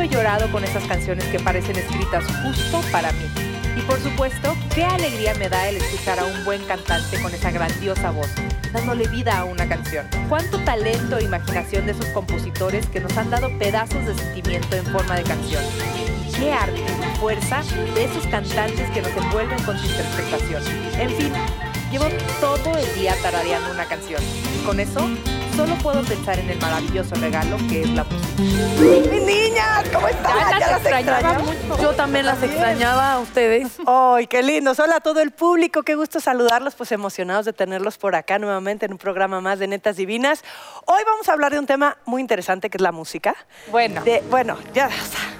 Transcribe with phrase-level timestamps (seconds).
[0.00, 3.26] He llorado con esas canciones que parecen escritas justo para mí.
[3.76, 7.50] Y por supuesto, qué alegría me da el escuchar a un buen cantante con esa
[7.50, 8.28] grandiosa voz,
[8.72, 10.06] dándole vida a una canción.
[10.28, 14.84] Cuánto talento e imaginación de esos compositores que nos han dado pedazos de sentimiento en
[14.86, 15.62] forma de canción.
[16.28, 17.62] Y qué arte y fuerza
[17.94, 20.62] de esos cantantes que nos envuelven con su interpretación.
[20.98, 21.32] En fin,
[21.90, 22.06] llevo
[22.40, 24.22] todo el día tarareando una canción.
[24.54, 25.08] Y con eso,
[25.56, 28.42] solo puedo pensar en el maravilloso regalo que es la música.
[29.10, 29.84] ¡Mis niñas!
[29.92, 30.36] ¿Cómo están?
[30.38, 31.82] Ya las las extrañaba mucho.
[31.82, 33.72] Yo también las extrañaba a ustedes.
[33.86, 34.78] ¡Ay, qué lindos!
[34.80, 38.86] Hola a todo el público, qué gusto saludarlos, pues emocionados de tenerlos por acá nuevamente
[38.86, 40.42] en un programa más de Netas Divinas.
[40.86, 43.34] Hoy vamos a hablar de un tema muy interesante que es la música.
[43.70, 44.02] Bueno.
[44.02, 44.88] De- bueno, ya,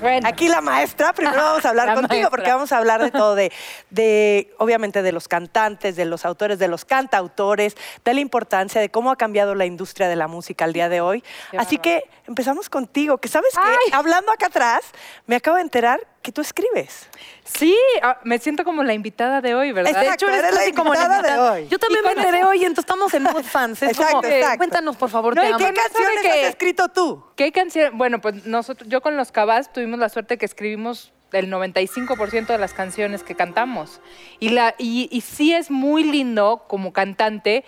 [0.00, 0.28] Bueno.
[0.28, 2.30] aquí la maestra, primero vamos a hablar La contigo maestra.
[2.30, 3.52] porque vamos a hablar de todo, de,
[3.90, 8.90] de, obviamente de los cantantes, de los autores, de los cantautores, de la importancia de
[8.90, 11.22] cómo ha cambiado la industria de la música al día de hoy.
[11.50, 14.82] Qué Así que empezamos contigo, que sabes que hablando acá atrás,
[15.26, 17.06] me acabo de enterar que tú escribes.
[17.44, 19.90] Sí, ah, me siento como la invitada de hoy, ¿verdad?
[19.92, 21.52] Exacto, De hecho, eres eres la casi como la invitada de invitada.
[21.52, 21.68] hoy.
[21.68, 23.82] Yo también me enteré hoy, entonces estamos en mood fans.
[23.82, 24.56] Es Exacto, como, exacto.
[24.58, 25.58] cuéntanos, por favor, No, te y amo.
[25.58, 27.24] ¿Qué ¿no sabe canciones que- has escrito tú?
[27.36, 27.96] ¿Qué canción?
[27.98, 32.58] Bueno, pues nosotros, yo con los Cabas tuvimos la suerte que escribimos el 95% de
[32.58, 34.00] las canciones que cantamos.
[34.40, 37.64] Y, la, y, y sí es muy lindo como cantante.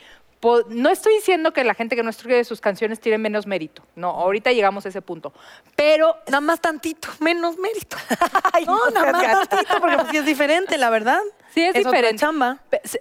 [0.69, 3.83] No estoy diciendo que la gente que no escribe sus canciones tiene menos mérito.
[3.94, 5.33] No, ahorita llegamos a ese punto.
[5.75, 7.97] Pero Nada más tantito, menos mérito.
[8.52, 11.20] Ay, No, no nada más tantito, porque pues sí es diferente, la verdad.
[11.55, 12.20] Sí, es, otra diferente.
[12.20, 12.58] chamba.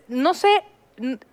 [0.08, 0.64] No sé,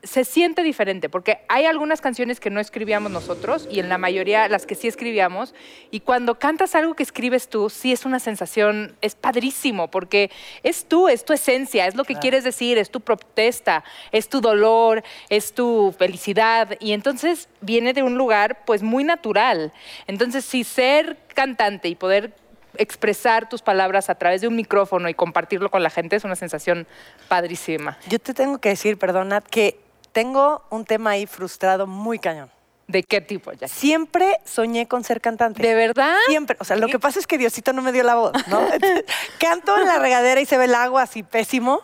[0.03, 4.49] se siente diferente, porque hay algunas canciones que no escribíamos nosotros y en la mayoría
[4.49, 5.55] las que sí escribíamos.
[5.91, 10.31] Y cuando cantas algo que escribes tú, sí es una sensación, es padrísimo, porque
[10.63, 14.41] es tú, es tu esencia, es lo que quieres decir, es tu protesta, es tu
[14.41, 16.77] dolor, es tu felicidad.
[16.81, 19.73] Y entonces viene de un lugar pues muy natural.
[20.07, 22.35] Entonces, si ser cantante y poder
[22.77, 26.37] expresar tus palabras a través de un micrófono y compartirlo con la gente es una
[26.37, 26.87] sensación
[27.29, 27.99] padrísima.
[28.09, 29.79] Yo te tengo que decir, perdona, que
[30.13, 32.51] tengo un tema ahí frustrado muy cañón.
[32.89, 33.69] ¿De qué tipo, ya?
[33.69, 35.63] Siempre soñé con ser cantante.
[35.63, 36.17] ¿De verdad?
[36.27, 36.57] Siempre.
[36.61, 38.61] O sea, lo que pasa es que Diosito no me dio la voz, ¿no?
[39.39, 41.81] Canto en la regadera y se ve el agua así pésimo,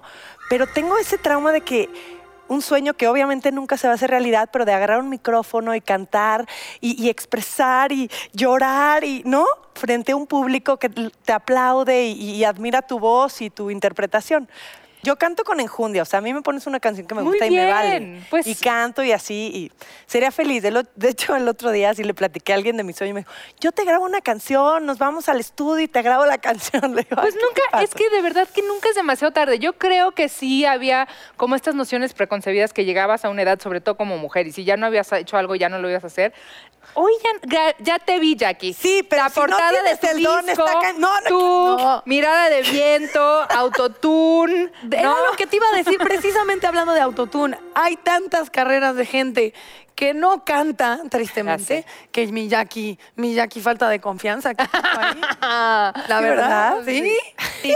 [0.51, 1.89] pero tengo ese trauma de que
[2.49, 5.75] un sueño que obviamente nunca se va a hacer realidad, pero de agarrar un micrófono
[5.75, 6.47] y cantar
[6.81, 9.47] y, expresar y llorar y, ¿no?
[9.75, 14.49] Frente a un público que te aplaude y admira tu voz y tu interpretación.
[15.03, 17.33] Yo canto con enjundia, o sea, a mí me pones una canción que me Muy
[17.33, 18.23] gusta y me vale.
[18.31, 19.73] pues- y canto y así, y
[20.07, 20.63] sería feliz.
[20.63, 23.11] De, lo- de hecho, el otro día sí le platiqué a alguien de mi sueño
[23.11, 26.27] y me dijo, yo te grabo una canción, nos vamos al estudio y te grabo
[26.27, 26.83] la canción.
[26.97, 27.99] Le digo, Pues "Ay, ¿qué nunca, es pasa?".
[27.99, 29.59] que de verdad que nunca es demasiado tarde.
[29.59, 33.81] Yo creo que sí había como estas nociones preconcebidas que llegabas a una edad, sobre
[33.81, 36.09] todo como mujer, y si ya no habías hecho algo, ya no lo ibas a
[36.09, 36.33] hacer.
[36.95, 37.13] Hoy
[37.81, 38.73] ya, te vi, Jackie.
[38.73, 41.39] Sí, pero la si no portada de tu el don, disco, está no, no, tú,
[41.83, 42.03] no.
[42.07, 43.21] mirada de viento,
[43.51, 44.71] autotune.
[44.97, 45.27] Era ¿no?
[45.27, 47.59] lo que te iba a decir precisamente hablando de autotune.
[47.75, 49.55] Hay tantas carreras de gente
[49.95, 54.55] que no canta, tristemente, que es mi Jackie, mi Jackie falta de confianza.
[54.55, 55.21] que ahí.
[55.41, 57.13] La verdad, sí.
[57.63, 57.75] Sí.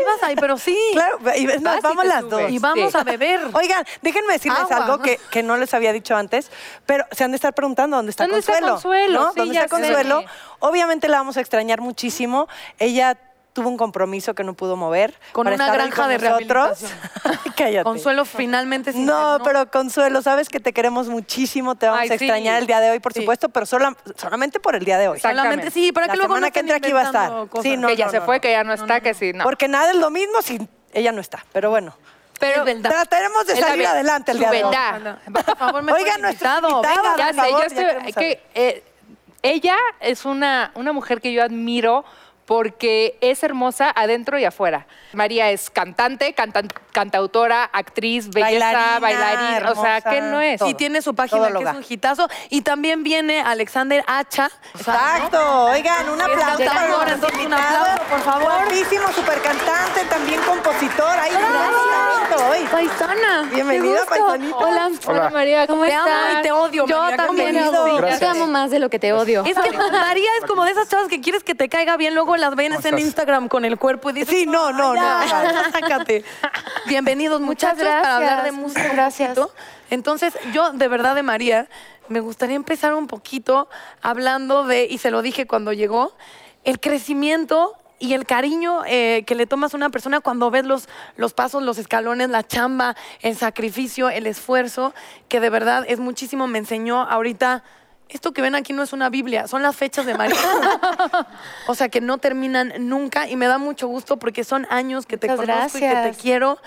[0.00, 0.78] Ibas ahí, pero sí.
[0.92, 1.46] Claro, y
[1.82, 2.50] vamos las dos.
[2.50, 2.98] Y vamos Sí.
[2.98, 3.40] a beber.
[3.52, 4.76] Oigan, déjenme decirles Agua.
[4.76, 6.52] algo que, que no les había dicho antes,
[6.84, 8.74] pero se han de estar preguntando dónde está ¿Dónde está Consuelo.
[8.74, 9.20] Consuelo?
[9.20, 9.32] ¿no?
[9.34, 9.68] ¿Dónde está.
[9.68, 10.24] Consuelo?
[10.60, 12.46] Obviamente la vamos a extrañar muchísimo.
[12.78, 13.18] Ella
[13.56, 15.14] tuvo un compromiso que no pudo mover.
[15.32, 16.80] Con para una estar granja con de nosotros.
[16.82, 17.52] rehabilitación.
[17.56, 17.84] Cállate.
[17.84, 19.02] Consuelo finalmente se No,
[19.38, 19.44] internó.
[19.44, 22.60] pero Consuelo, sabes que te queremos muchísimo, te vamos Ay, a extrañar sí.
[22.60, 23.20] el día de hoy, por Sí.
[23.20, 25.18] supuesto, pero sola- solamente por el día de hoy.
[25.18, 27.22] Solamente sí, para La que luego semana no que entra aquí va a estar.
[27.30, 27.62] inventando cosas.
[27.64, 28.40] Sí, no, que ya se no, fue, no.
[28.42, 29.42] que ya no está, que sí, no.
[29.44, 30.60] Porque nada es lo mismo si
[30.92, 31.96] ella no está, pero bueno.
[32.38, 32.64] Pero.
[32.82, 34.74] Trataremos de salir adelante el día de hoy.
[35.32, 36.82] Por favor, me Oigan, ponen nuestro invitado.
[37.16, 38.84] ya sé, estoy- que, eh,
[39.42, 42.04] ella es una, una mujer que yo admiro
[42.46, 44.86] porque es hermosa adentro y afuera.
[45.12, 50.58] María es cantante, cantan- cantautora, actriz, belleza, Bailarina, bailarina, o sea, hermosa, ¿qué no es?
[50.60, 50.68] todo.
[50.70, 52.28] Y tiene su página que es un hitazo.
[52.48, 54.50] Y también viene Alexander Hacha.
[54.74, 58.42] Exacto, oigan, un aplauso para entonces, un aplauso, por favor.
[58.44, 61.18] Guapísimo, super cantante, también compositor.
[61.20, 62.64] Ay, gracias hoy.
[62.70, 63.48] Paisana.
[63.52, 64.56] Bienvenida, paisanita.
[64.56, 66.06] Hola, Hola, María, ¿cómo Te estás?
[66.08, 67.54] amo y te odio, Yo María, también.
[67.56, 69.44] Yo te amo más de lo que te odio.
[69.44, 72.35] Es que María es como de esas chavas que quieres que te caiga bien, luego
[72.38, 72.98] las ven en?
[72.98, 75.00] Instagram con el cuerpo y dices, Sí, no, no, no.
[75.72, 76.24] sácate.
[76.86, 78.88] Bienvenidos muchachos para hablar de música.
[78.92, 79.38] gracias.
[79.90, 81.68] Entonces, yo de verdad de María,
[82.08, 83.68] me gustaría empezar un poquito
[84.02, 86.14] hablando de, y se lo dije cuando llegó,
[86.64, 90.88] el crecimiento y el cariño eh, que le tomas a una persona cuando ves los,
[91.16, 94.92] los pasos, los escalones, la chamba, el sacrificio, el esfuerzo,
[95.28, 96.46] que de verdad es muchísimo.
[96.46, 97.62] Me enseñó ahorita.
[98.08, 100.36] Esto que ven aquí no es una Biblia, son las fechas de María.
[101.66, 105.16] o sea, que no terminan nunca y me da mucho gusto porque son años que
[105.16, 106.58] te Muchas conozco y que te quiero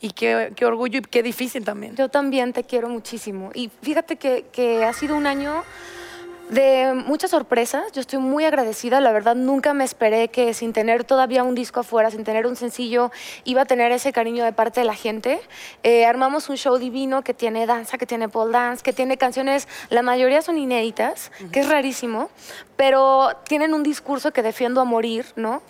[0.00, 1.94] y qué, qué orgullo y qué difícil también.
[1.94, 3.50] Yo también te quiero muchísimo.
[3.54, 5.62] Y fíjate que, que ha sido un año
[6.50, 7.92] de muchas sorpresas.
[7.92, 9.00] Yo estoy muy agradecida.
[9.00, 12.56] La verdad, nunca me esperé que sin tener todavía un disco afuera, sin tener un
[12.56, 13.10] sencillo,
[13.44, 15.40] iba a tener ese cariño de parte de la gente.
[15.82, 19.68] Eh, armamos un show divino que tiene danza, que tiene pole dance, que tiene canciones,
[19.90, 22.30] la mayoría son inéditas, que es rarísimo,
[22.78, 25.62] pero tienen un discurso que defiendo a morir, ¿no?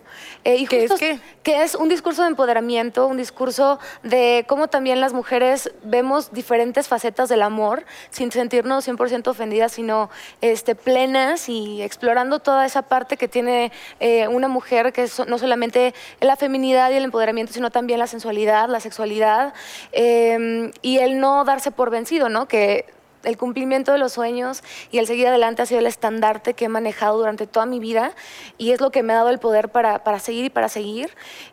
[0.44, 1.18] Eh, y ¿Qué es justo- qué?
[1.42, 6.86] que es un discurso de empoderamiento, un discurso de cómo también las mujeres vemos diferentes
[6.86, 10.10] facetas del amor sin sentirnos 100% ofendidas, sino
[10.42, 15.38] este, plenas y explorando toda esa parte que tiene eh, una mujer, que es no
[15.38, 19.54] solamente la feminidad y el empoderamiento, sino también la sensualidad, la sexualidad
[19.92, 22.48] eh, y el no darse por vencido, ¿no?
[22.48, 22.84] Que
[23.24, 26.68] el cumplimiento de los sueños y el seguir adelante ha sido el estandarte que he
[26.68, 28.12] manejado durante toda mi vida
[28.56, 31.10] y es lo que me ha dado el poder para, para seguir y para seguir.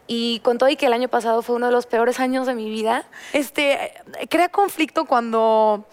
[0.08, 2.56] Y con todo y que el año pasado fue uno de los peores años de
[2.56, 3.94] mi vida, Este,
[4.30, 5.86] crea conflicto cuando,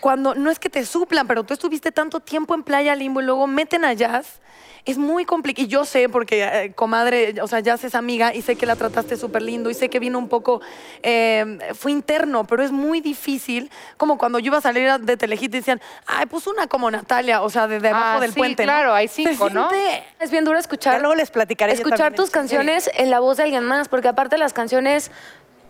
[0.00, 3.24] cuando no es que te suplan, pero tú estuviste tanto tiempo en Playa Limbo y
[3.24, 4.40] luego meten a Jazz.
[4.86, 5.64] Es muy complicado.
[5.64, 8.76] Y yo sé, porque eh, comadre, o sea, Jazz es amiga y sé que la
[8.76, 10.60] trataste súper lindo y sé que vino un poco,
[11.02, 13.70] eh, fue interno, pero es muy difícil.
[13.96, 17.40] Como cuando yo iba a salir de Telehit y decían, ay, pues una como Natalia,
[17.42, 18.64] o sea, de debajo Ah, del sí, puente.
[18.64, 18.72] ¿no?
[18.72, 19.68] claro, hay Se cinco, ¿no?
[20.20, 21.00] es bien duro Ya escuchar.
[21.00, 21.72] luego les platicaré.
[21.72, 25.10] escuchar tus canciones en la voz de alguien más, porque aparte las canciones,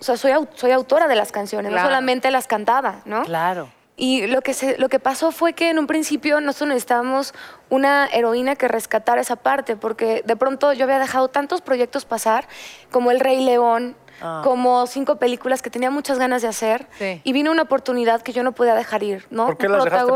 [0.01, 1.85] o sea, soy, soy autora de las canciones, Claro.
[1.85, 3.23] no solamente las cantaba, ¿no?
[3.23, 3.69] Claro.
[3.97, 7.33] Y lo que, se, lo que pasó fue que en un principio nosotros necesitábamos
[7.71, 12.49] una heroína que rescatara esa parte, porque de pronto yo había dejado tantos proyectos pasar,
[12.91, 14.41] como El Rey León, Ah.
[14.45, 17.21] como cinco películas que tenía muchas ganas de hacer, Sí.
[17.25, 19.47] y vino una oportunidad que yo no podía dejar ir, ¿no?
[19.47, 20.13] ¿Por qué las dejaste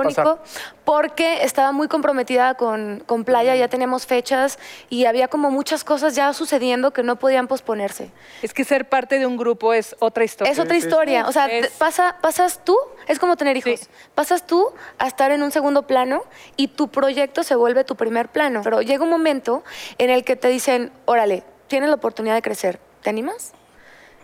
[0.85, 4.59] Porque estaba muy comprometida con, con Playa, ya teníamos fechas
[4.89, 8.11] y había como muchas cosas ya sucediendo que no podían posponerse.
[8.43, 10.53] Es que ser parte de un grupo es otra historia.
[10.53, 11.27] Es otra historia.
[11.29, 13.81] O sea, Es- pasa, pasas tú, es como tener hijos.
[13.81, 13.87] Sí.
[14.15, 16.23] Pasas tú a estar en un segundo plano
[16.57, 18.61] y tu proyecto se vuelve tu primer plano.
[18.65, 19.63] Pero llega un momento
[19.99, 22.81] en el que te dicen, órale, tienes la oportunidad de crecer.
[23.03, 23.53] ¿Te animas?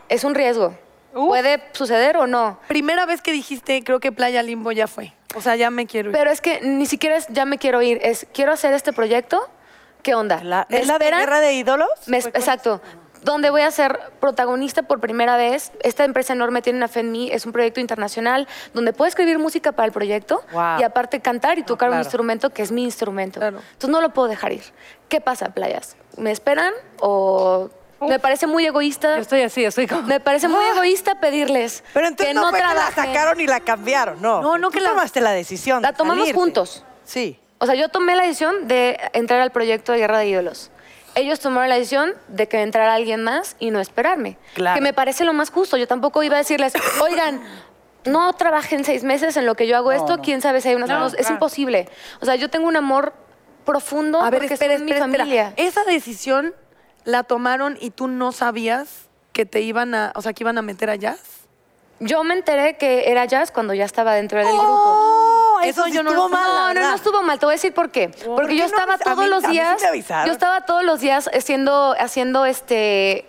[0.09, 0.75] Es un riesgo.
[1.15, 1.29] Uf.
[1.29, 2.59] Puede suceder o no.
[2.69, 5.13] Primera vez que dijiste, creo que Playa Limbo ya fue.
[5.37, 6.17] O sea, ya me quiero ir.
[6.17, 9.49] Pero es que ni siquiera es ya me quiero ir, es quiero hacer este proyecto.
[10.03, 10.43] ¿Qué onda?
[10.45, 11.11] La, ¿Me ¿Es la de?
[11.11, 11.89] Guerra de Ídolos?
[12.07, 12.81] Me- ¿Fue con- exacto.
[13.23, 15.73] Donde voy a ser protagonista por primera vez.
[15.83, 17.31] Esta empresa enorme tiene una fe en mí.
[17.33, 20.81] Es un proyecto internacional donde puedo escribir música para el proyecto Wow.
[20.81, 22.05] y aparte cantar y tocar un claro.
[22.05, 23.41] instrumento que es mi instrumento.
[23.41, 23.61] Claro.
[23.73, 24.65] Entonces no lo puedo dejar ir.
[25.09, 25.97] ¿Qué pasa, playas?
[26.19, 27.71] ¿Me esperan o
[28.09, 29.17] me parece muy egoísta?
[29.17, 30.03] Yo estoy así, estoy como...
[30.03, 33.47] Me parece muy egoísta pedirles Pero entonces que no, no, fue que la sacaron y
[33.47, 34.41] la cambiaron, no.
[34.43, 35.83] No, no Tú que la- tomaste la decisión.
[35.83, 36.39] La de tomamos salirte.
[36.41, 36.85] juntos.
[37.05, 37.39] Sí.
[37.59, 40.71] O sea, yo tomé la decisión de entrar al proyecto de Guerra de Ídolos.
[41.15, 44.37] Ellos tomaron la decisión de que entrara alguien más y no esperarme.
[44.55, 44.75] Claro.
[44.75, 45.77] Que me parece lo más justo.
[45.77, 47.41] Yo tampoco iba a decirles, oigan,
[48.05, 50.89] no trabajen seis meses en lo que yo hago esto, quién sabe si hay unas
[50.89, 51.13] No, manos.
[51.15, 51.35] Es claro.
[51.35, 51.89] imposible.
[52.21, 53.13] O sea, yo tengo un amor
[53.65, 55.07] profundo a ver, porque espera, espera, mi espera.
[55.25, 55.53] familia.
[55.57, 56.53] Esa decisión
[57.05, 60.63] la tomaron y tú no sabías que te iban a, o sea, que iban a
[60.63, 61.21] meter a Jazz.
[62.01, 64.65] Yo me enteré que era jazz cuando ya estaba dentro del grupo.
[64.67, 66.75] Oh, Eso eso sí yo no estuvo lo- mal.
[66.75, 67.39] la No, no, estuvo mal.
[67.39, 68.09] Te voy a decir por qué.
[68.27, 69.81] Porque qué yo no estaba me- a todos mí- los a mí sí días.
[69.81, 70.27] me avisaron.
[70.27, 73.25] yo estaba todos los días haciendo, haciendo este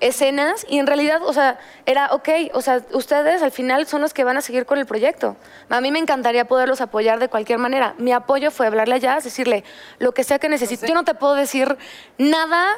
[0.00, 4.12] escenas y en realidad, o sea, era ok, o sea, ustedes al final son los
[4.14, 5.36] que van a seguir con el proyecto.
[5.70, 7.94] A mí me encantaría poderlos apoyar de cualquier manera.
[7.98, 9.64] Mi apoyo fue hablarle a Jazz, decirle
[9.98, 10.86] lo que sea que necesite.
[10.86, 11.76] Yo no te puedo decir
[12.18, 12.76] nada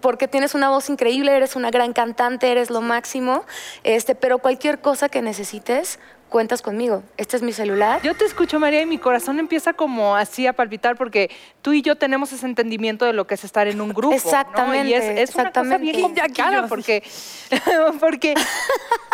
[0.00, 3.44] porque tienes una voz increíble, eres una gran cantante, eres lo máximo,
[3.84, 7.02] este, pero cualquier cosa que necesites, cuentas conmigo.
[7.16, 8.02] Este es mi celular.
[8.02, 11.30] Yo te escucho, María, y mi corazón empieza como así a palpitar porque
[11.62, 14.10] tú y yo tenemos ese entendimiento de lo que es estar en un grupo.
[14.10, 14.16] ¿no?
[14.16, 15.78] Exactamente, Y es, es una cosa exactamente.
[15.78, 17.02] bien complicada porque,
[18.00, 18.34] porque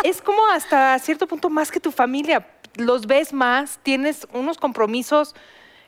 [0.03, 2.47] es como hasta cierto punto más que tu familia.
[2.75, 5.35] Los ves más, tienes unos compromisos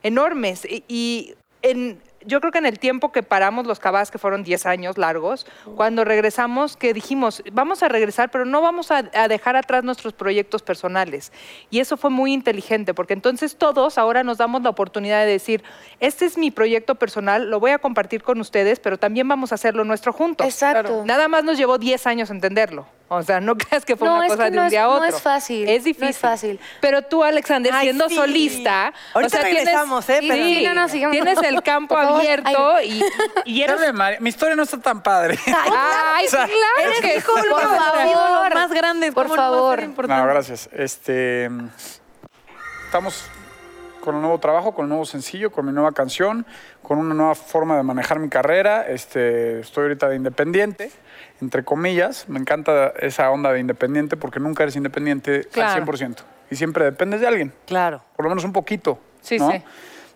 [0.04, 0.66] enormes.
[0.66, 4.44] Y, y en, yo creo que en el tiempo que paramos los cabas, que fueron
[4.44, 9.28] 10 años largos, cuando regresamos, que dijimos, vamos a regresar, pero no vamos a, a
[9.28, 11.32] dejar atrás nuestros proyectos personales.
[11.70, 15.64] Y eso fue muy inteligente, porque entonces todos ahora nos damos la oportunidad de decir,
[16.00, 19.56] este es mi proyecto personal, lo voy a compartir con ustedes, pero también vamos a
[19.56, 20.48] hacerlo nuestro juntos.
[20.48, 21.04] Exacto.
[21.06, 22.88] Nada más nos llevó 10 años entenderlo.
[23.08, 24.84] O sea, no creas que fue No, una es cosa de no un es- día
[24.84, 25.06] a no otro.
[25.10, 26.14] es fácil, no Es es difícil.
[26.16, 26.60] fácil.
[26.82, 28.16] Pero tú, Alexander, Ay, siendo sí.
[28.16, 28.94] solista.
[29.14, 30.18] Ahorita regresamos, ¿eh?
[30.22, 31.12] Sí, Pero- Sí, no, no, sigamos.
[31.14, 33.04] tienes el campo abierto y,
[33.46, 33.80] y eres.
[33.80, 35.38] Dale, Mi historia no está tan padre.
[35.46, 36.50] Ay, sí, claro
[36.84, 38.54] Eres que hijo favor.
[38.56, 39.14] más grandes.
[39.14, 39.84] Por ¿cómo no favor.
[40.08, 40.70] No, gracias.
[40.74, 41.50] Este,
[42.86, 43.26] estamos
[44.02, 46.46] con un nuevo trabajo, con un nuevo sencillo, con mi nueva canción,
[46.84, 48.86] con una nueva forma de manejar mi carrera.
[48.88, 50.92] Este, estoy ahorita de independiente,
[51.42, 52.28] entre comillas.
[52.30, 55.70] Me encanta esa onda de independiente porque nunca eres independiente Claro.
[55.72, 56.24] al 100%.
[56.52, 58.02] Y siempre dependes de alguien, Claro.
[58.16, 59.00] por lo menos un poquito.
[59.22, 59.52] Sí, ¿no?
[59.52, 59.62] sí.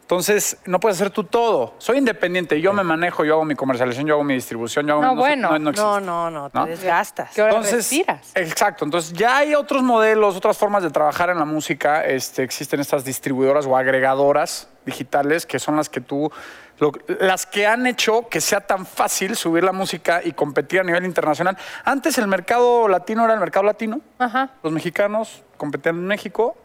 [0.01, 1.75] Entonces, no puedes hacer tú todo.
[1.77, 5.03] Soy independiente, yo me manejo, yo hago mi comercialización, yo hago mi distribución, yo hago
[5.03, 5.19] No, mi...
[5.19, 5.51] bueno.
[5.51, 5.87] no, no existe.
[5.87, 6.65] No, no, no, te ¿No?
[6.65, 7.29] desgastas.
[7.31, 8.31] ¿Qué hora Entonces, respiras?
[8.33, 8.85] exacto.
[8.85, 12.03] Entonces, ya hay otros modelos, otras formas de trabajar en la música.
[12.05, 16.31] Este, existen estas distribuidoras o agregadoras digitales que son las que tú,
[16.79, 20.83] lo- las que han hecho que sea tan fácil subir la música y competir a
[20.83, 21.57] nivel internacional.
[21.85, 24.01] Antes el mercado latino era el mercado latino.
[24.17, 24.51] Ajá.
[24.63, 26.57] Los mexicanos competían en México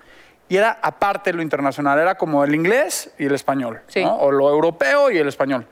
[0.49, 1.99] y era aparte lo internacional.
[1.99, 3.81] Era como el inglés y el español.
[3.89, 4.05] Sí.
[4.05, 4.15] ¿no?
[4.17, 5.67] O lo europeo y el español.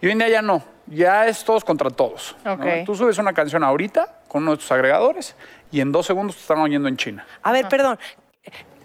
[0.00, 0.62] Y hoy en día ya no.
[0.86, 2.36] Ya es todos contra todos.
[2.84, 5.34] Tú subes una canción ahorita con uno de tus agregadores
[5.70, 7.24] y en dos segundos te están oyendo en China.
[7.42, 7.98] A ver, perdón.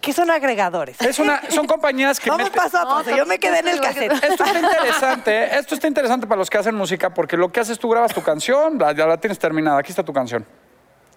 [0.02, 1.00] ¿Qué son agregadores?
[1.02, 3.16] Es una, son compañías que Vamos meten- paso a paso.
[3.16, 4.12] Yo me quedé en el cassette.
[4.14, 7.78] Esto está interesante, esto está interesante para los que hacen música porque lo que haces
[7.80, 10.46] tú grabas tu canción, la- ya la tienes terminada, aquí está tu canción.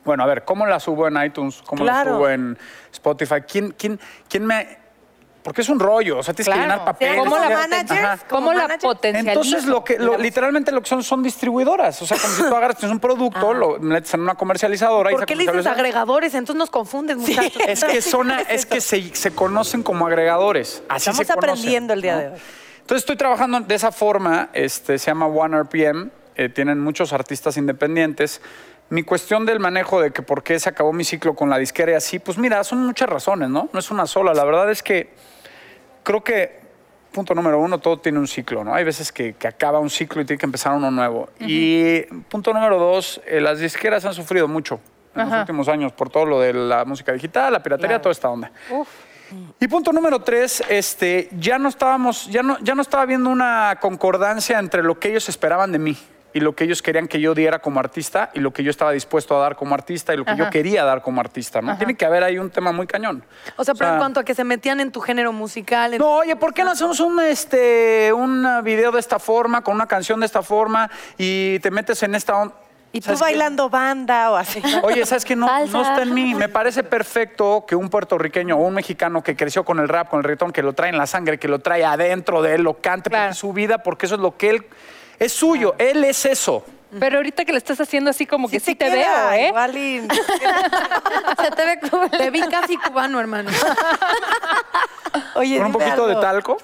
[0.04, 1.62] Bueno, a ver, ¿cómo la subo en iTunes?
[1.64, 2.16] ¿Cómo la Claro.
[2.16, 2.58] subo en
[2.90, 3.40] Spotify?
[3.46, 4.81] ¿Quién, quién, quién me...?
[5.42, 7.18] Porque es un rollo, o sea, tienes que llenar papeles.
[7.18, 7.48] ¿Cómo la?
[8.28, 8.80] ¿Cómo como la manager?
[8.80, 9.30] potencializo?
[9.30, 12.00] Entonces, lo que, lo- literalmente lo que son son distribuidoras.
[12.00, 15.14] O sea, como si tú agarras tienes un producto, lo metes en una comercializadora y
[15.16, 16.34] ¿Por qué le dices agregadores?
[16.34, 17.60] Entonces nos confundes, muchachos.
[17.66, 20.82] Es que, son, es que se, se conocen como agregadores.
[20.88, 22.20] Así Estamos se conocen, aprendiendo el día ¿no?
[22.20, 22.38] de hoy.
[22.82, 27.56] Entonces estoy trabajando de esa forma, este, se llama One RPM, eh, tienen muchos artistas
[27.56, 28.40] independientes.
[28.92, 31.92] Mi cuestión del manejo de que por qué se acabó mi ciclo con la disquera
[31.92, 33.70] y así, pues mira, son muchas razones, ¿no?
[33.72, 34.34] No es una sola.
[34.34, 35.14] La verdad es que
[36.02, 36.60] creo que,
[37.10, 38.74] punto número uno, todo tiene un ciclo, ¿no?
[38.74, 41.30] Hay veces que, que acaba un ciclo y tiene que empezar uno nuevo.
[41.40, 44.78] Y punto número dos, eh, las disqueras han sufrido mucho
[45.14, 48.28] en los últimos años por todo lo de la música digital, la piratería, toda esta
[48.28, 48.52] onda.
[49.58, 53.78] Y punto número tres, este, ya no estábamos, ya no, ya no estaba viendo una
[53.80, 55.96] concordancia entre lo que ellos esperaban de mí
[56.34, 58.92] y lo que ellos querían que yo diera como artista y lo que yo estaba
[58.92, 61.76] dispuesto a dar como artista y lo que yo quería dar como artista, ¿no?
[61.76, 63.22] Tiene que haber ahí un tema muy cañón.
[63.56, 65.94] O sea, pero en cuanto a que se metían en tu género musical.
[65.94, 69.74] en- No, oye, ¿por qué no hacemos un, este, un video de esta forma, con
[69.74, 72.54] una canción de esta forma y te metes en esta onda?
[72.94, 74.60] Y tú bailando banda o así.
[74.82, 75.34] Oye, ¿sabes qué?
[75.34, 76.34] No, no está en mí.
[76.34, 80.18] Me parece perfecto que un puertorriqueño o un mexicano que creció con el rap, con
[80.18, 82.74] el reggaetón, que lo trae en la sangre, que lo trae adentro de él, lo
[82.82, 83.32] cante, Claro.
[83.32, 84.66] es su vida, porque eso es lo que él...
[85.22, 86.64] Es suyo, él es eso.
[87.00, 89.48] Pero ahorita que lo estás haciendo así como que sí, te queda, veo, ¿eh?
[89.48, 90.00] Igual y-
[91.42, 92.10] Se te ve como...
[92.10, 93.50] Te vi casi cubano, hermano.
[95.34, 96.20] Oye, Con un dime poquito de algo.
[96.20, 96.58] talco.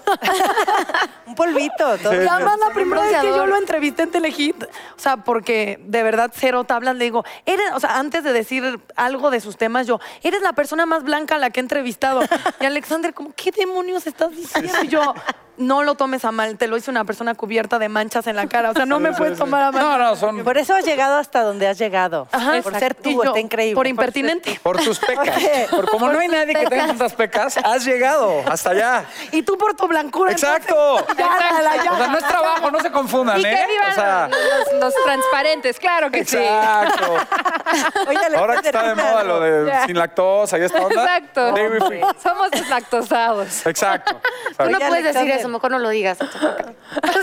[1.27, 1.97] Un polvito.
[1.99, 2.13] todo.
[2.13, 2.19] Sí.
[2.19, 6.03] La más la primera vez que yo lo entrevisté en Telehit, o sea, porque de
[6.03, 9.87] verdad cero tablas, le digo, eres, o sea, antes de decir algo de sus temas,
[9.87, 12.21] yo, eres la persona más blanca a la que he entrevistado.
[12.61, 14.73] Y Alexander, como, ¿qué demonios estás diciendo?
[14.83, 15.15] Y yo,
[15.59, 18.47] no lo tomes a mal, te lo hice una persona cubierta de manchas en la
[18.47, 19.83] cara, o sea, no me puedes tomar a mal.
[19.83, 22.29] No, no, son Por eso has llegado hasta donde has llegado.
[22.33, 22.79] Ajá, por exacto.
[22.79, 23.75] ser tú, yo, está increíble.
[23.75, 24.59] Por impertinente.
[24.63, 25.29] por tus pecas.
[25.37, 29.05] Oye, Por como no hay nadie que tenga tantas pecas, has llegado hasta allá.
[29.33, 30.33] Y tú por tu blancura.
[30.33, 30.99] Exacto.
[31.01, 31.93] entonces, ya, la- ya.
[31.93, 33.51] O sea, no es trabajo, no se confundan, Y ¿eh?
[33.67, 36.37] que vivan O sea, los, los transparentes, claro que sí.
[36.37, 37.13] exacto.
[38.09, 39.87] Oye, Alexander, Ahora que está de moda lo de Ya.
[39.87, 41.03] sin lactosa y esta onda.
[41.03, 41.53] Exacto.
[41.53, 42.01] Dairy free.
[42.23, 43.67] Somos deslactosados.
[43.67, 44.21] Exacto.
[44.57, 45.48] Tú no Oye, puedes decir Alexander.
[45.49, 46.19] Eso, mejor no lo digas.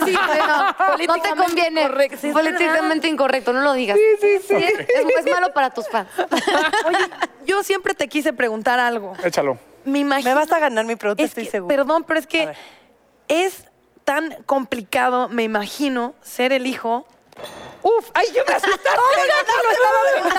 [0.06, 1.82] Sí, no, no te conviene.
[1.84, 2.18] incorrecto.
[2.22, 3.98] Sí, políticamente incorrecto, no lo digas.
[3.98, 4.54] Sí, sí, sí.
[4.56, 4.88] Es,
[5.26, 6.08] es malo para tus fans.
[6.86, 6.98] Oye,
[7.46, 9.14] yo siempre te quise preguntar algo.
[9.24, 9.58] Échalo.
[9.86, 10.30] Me imagino.
[10.30, 11.76] Me vas a ganar mi pregunta, Es estoy segura.
[11.76, 12.54] Perdón, pero es que
[13.28, 13.66] es
[14.04, 17.08] tan complicado, me imagino, ser el hijo.
[17.82, 18.90] Uf, ay, yo me asusté.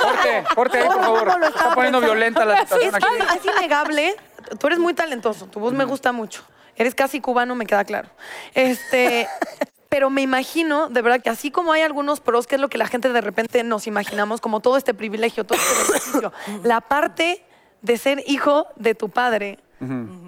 [0.01, 1.25] Corte, corte ahí, por favor.
[1.27, 2.01] ¿Cómo lo Está poniendo pensando?
[2.01, 3.39] violenta la Es, situación aquí.
[3.39, 4.17] es innegable.
[4.61, 6.43] Tú eres muy talentoso, tu voz me gusta mucho.
[6.77, 8.09] Eres casi cubano, me queda claro.
[8.55, 9.27] Este,
[9.89, 12.79] pero me imagino, de verdad, que así como hay algunos pros, que es lo que
[12.79, 17.43] la gente de repente nos imaginamos, como todo este privilegio, todo este beneficio, la parte
[17.83, 19.59] de ser hijo de tu padre.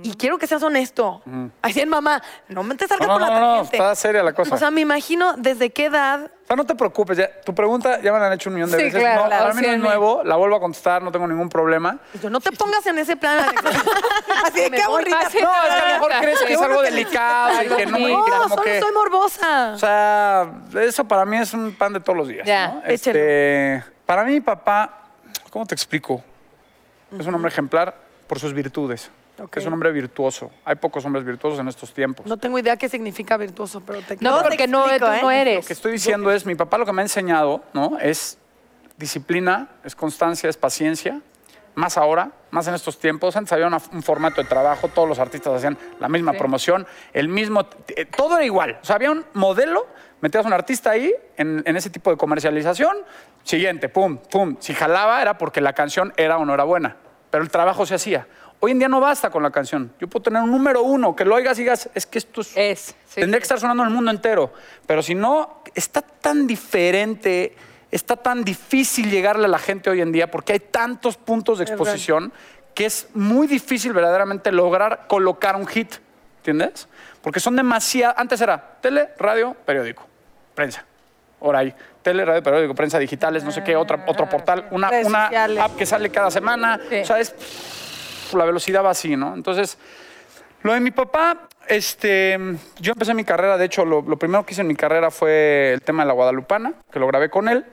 [0.03, 1.23] Y quiero que seas honesto.
[1.63, 4.35] Así en mamá, no me te salgas No, por la no, no, está seria la
[4.35, 4.55] cosa.
[4.55, 8.13] O sea, me imagino desde qué edad sea, no te preocupes, ya, tu pregunta ya
[8.13, 9.01] me la han hecho un millón de Sí, veces.
[9.01, 11.27] claro, no, claro, para mí no sí, es nuevo, la vuelvo a contestar, no tengo
[11.29, 11.99] ningún problema.
[12.23, 13.83] Yo no te pongas en ese plan, Alexander.
[14.45, 15.21] Así de Me qué voy aburrida.
[15.23, 15.43] fácil.
[15.43, 18.13] No, es que a lo mejor crees que es algo delicado y que no, y
[18.15, 18.81] No, que como solo que...
[18.81, 19.73] soy morbosa.
[19.75, 20.51] O sea,
[20.81, 22.47] eso para mí es un pan de todos los días.
[22.47, 22.83] Ya, ¿no?
[22.87, 24.95] Este, para mí, mi papá,
[25.51, 26.23] ¿Cómo te explico?
[27.19, 27.95] Es un hombre ejemplar
[28.27, 29.11] por sus virtudes.
[29.55, 30.51] Es un hombre virtuoso.
[30.65, 32.27] Hay pocos hombres virtuosos en estos tiempos.
[32.27, 35.17] No tengo idea qué significa virtuoso, pero te No, porque no, explico, tú ¿eh?
[35.17, 35.67] no Lo eres.
[35.67, 37.99] que estoy diciendo es, mi papá lo que me ha enseñado, ¿no?
[38.01, 38.39] Es
[38.97, 41.21] disciplina, es constancia, es paciencia.
[41.75, 43.37] Más ahora, más en estos tiempos.
[43.37, 47.29] Antes había una- un formato de trabajo, todos los artistas hacían la misma promoción, el
[47.29, 48.79] mismo, eh, todo era igual.
[48.83, 49.87] O sea, había un modelo,
[50.21, 52.97] metías un artista ahí en, en ese tipo de comercialización,
[53.45, 54.57] siguiente, pum, pum.
[54.59, 56.97] Si jalaba era porque la canción era o no era buena,
[57.31, 58.27] pero el trabajo se hacía.
[58.61, 59.93] Hoy en día no basta con la canción.
[60.01, 62.57] Yo puedo tener un número uno, que lo oigas y digas, es que esto es
[62.57, 63.21] Es, sí.
[63.21, 64.53] Tendría que estar sonando en el mundo entero.
[64.87, 67.55] Pero si no, está tan diferente,
[67.91, 71.65] está tan difícil llegarle a la gente hoy en día porque hay tantos puntos de
[71.65, 72.33] exposición
[72.75, 75.95] que es muy difícil verdaderamente lograr colocar un hit.
[76.39, 76.89] ¿Entiendes?
[77.23, 78.17] Porque son demasiadas.
[78.19, 80.07] Antes era tele, radio, periódico,
[80.55, 80.85] prensa.
[81.41, 85.07] Ahora hay tele, radio, periódico, prensa digitales, no sé qué, otra, otro portal, una, Redes
[85.07, 85.59] una sociales.
[85.63, 86.81] app que sale cada semana.
[86.89, 87.01] Sí.
[87.01, 87.35] O sea, es
[88.37, 89.35] la velocidad va así, ¿no?
[89.35, 89.79] Entonces,
[90.63, 92.39] lo de mi papá, este,
[92.81, 95.73] yo empecé mi carrera, de hecho, lo, lo primero que hice en mi carrera fue
[95.73, 97.65] el tema de la Guadalupana, que lo grabé con él.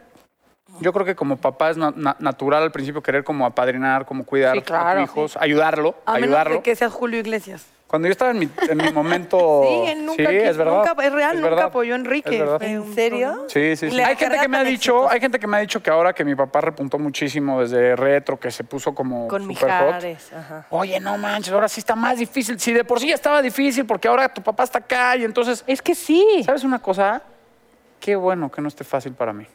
[0.81, 4.25] Yo creo que como papá es na- na- natural al principio querer como apadrinar, como
[4.25, 6.55] cuidar Sí, a tus hijos, ayudarlo, A menos ayudarlo.
[6.55, 7.65] de que seas Julio Iglesias.
[7.95, 9.61] Cuando yo estaba en mi, en mi momento...
[9.65, 10.83] Sí, él nunca sí, es verdad.
[10.85, 12.43] nunca- es real, nunca verdad, apoyó a Enrique.
[12.43, 13.45] es ¿En serio?
[13.47, 14.01] Sí, sí, sí.
[14.01, 15.13] Hay gente que me ha dicho, exitosa.
[15.13, 18.37] hay gente que me ha dicho que ahora que mi papá repuntó muchísimo desde retro,
[18.37, 20.03] que se puso como Con super hot.
[20.37, 20.67] Ajá.
[20.71, 22.59] Oye, no manches, ahora sí está más difícil.
[22.59, 25.63] Si de por sí ya estaba difícil, porque ahora tu papá está acá y entonces.
[25.65, 26.43] Es que sí.
[26.43, 27.21] ¿Sabes una cosa?
[28.01, 29.47] Qué bueno que no esté fácil para mí.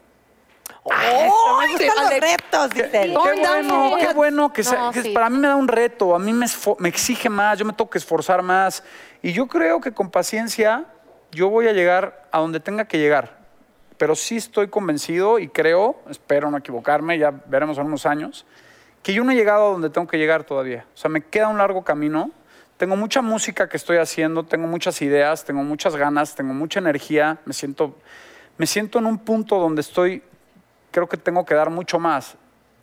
[0.90, 1.58] ¡Oh!
[1.60, 2.70] Me gustan los retos.
[2.74, 5.10] Qué Ay, bueno, qué bueno que, sea- que sí.
[5.10, 6.46] para mí me da un reto, a mí me,
[6.78, 8.82] me exige más, yo me tengo que esforzar más.
[9.22, 10.84] Y yo creo que con paciencia
[11.30, 13.38] yo voy a llegar a donde tenga que llegar.
[13.96, 18.46] Pero sí estoy convencido y creo, espero no equivocarme, ya veremos en unos años,
[19.02, 20.86] que yo no he llegado a donde tengo que llegar todavía.
[20.94, 22.30] O sea, me queda un largo camino.
[22.78, 27.38] Tengo mucha música que estoy haciendo, tengo muchas ideas, tengo muchas ganas, tengo mucha energía.
[27.44, 27.94] Me siento,
[28.56, 30.22] me siento en un punto donde estoy
[30.90, 32.36] creo que tengo que dar mucho más.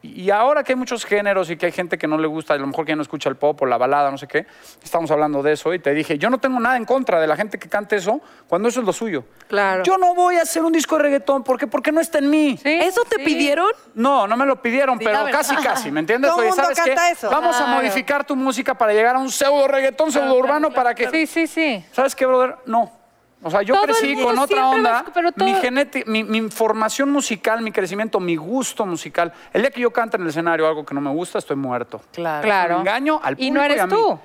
[0.04, 2.58] Y ahora que hay muchos géneros y que hay gente que no le gusta, a
[2.58, 4.46] lo mejor que ya no escucha el pop o la balada, no sé qué,
[4.84, 7.36] estamos hablando de eso y te dije, yo no tengo nada en contra de la
[7.36, 9.26] gente que cante eso cuando eso es lo suyo.
[9.48, 9.84] Claro.
[9.84, 12.58] Yo no voy a hacer un disco de reggaetón porque, porque no está en mí.
[12.62, 13.24] Sí, ¿Eso te sí.
[13.26, 13.70] pidieron?
[13.96, 16.30] No, no me lo pidieron, pero casi, casi, ¿me entiendes?
[16.30, 16.92] Todo Oye, mundo ¿sabes qué?
[16.92, 17.30] canta eso.
[17.30, 21.10] Vamos a modificar tu música para llegar a un pseudo reggaetón, pseudo urbano para que...
[21.10, 21.84] Sí, sí, sí.
[21.92, 22.56] ¿Sabes qué, brother?
[22.68, 22.92] No.
[23.44, 25.06] O sea, yo Todo crecí con otra onda.
[25.14, 29.32] pero todo- Mi, geneti- mi, mi formación musical, mi crecimiento, mi gusto musical.
[29.54, 32.02] El día que yo canto en el escenario algo que no me gusta, estoy muerto.
[32.12, 32.42] Claro.
[32.44, 32.74] Claro.
[32.76, 33.94] Me engaño al Y público no eres a mí.
[33.94, 34.20] tú.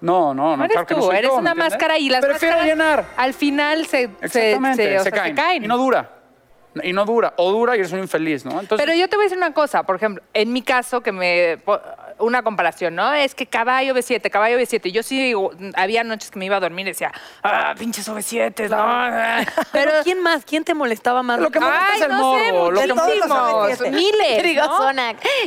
[0.00, 1.98] No, no, no, No eres claro que tú, no soy eres yo, ¿me una máscara
[1.98, 3.04] y las Prefiero máscaras llenar.
[3.16, 5.36] al final se, se, Exactamente, se- o se, sea, caen.
[5.36, 5.64] se caen.
[5.64, 6.10] Y no dura.
[6.82, 7.34] Y no dura.
[7.36, 8.50] O dura y eres un infeliz, ¿no?
[8.60, 11.12] Entonces, Pero yo te voy a decir una cosa, por ejemplo, en mi caso, que
[11.12, 11.58] me.
[12.18, 13.12] Una comparación, ¿no?
[13.12, 14.92] Es que caballo B7, caballo B7.
[14.92, 15.34] Yo sí,
[15.74, 19.52] había noches que me iba a dormir y decía, ah, pinches OV7, no.
[19.72, 20.44] Pero ¿quién más?
[20.44, 21.40] ¿Quién te molestaba más?
[21.40, 22.70] Lo que molesta Ay, es el no sé, morbo.
[22.70, 23.90] Lo que De todos los muchísimos, OV7.
[23.90, 24.92] miles, Digo, ¿no?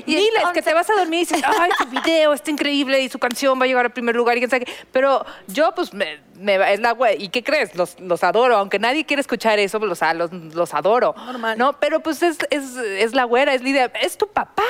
[0.05, 3.19] Miles, que te vas a dormir y dices, ay, su video está increíble y su
[3.19, 4.73] canción va a llegar al primer lugar y quién sabe qué.
[4.91, 7.21] Pero yo, pues, me, me va- es la güey.
[7.23, 7.75] ¿Y qué crees?
[7.75, 8.57] Los, los adoro.
[8.57, 11.13] Aunque nadie quiere escuchar eso, los, a- los, los adoro.
[11.17, 11.57] Normal.
[11.57, 14.63] No, pero pues es, es, es la güera, es Lidia, es tu papá.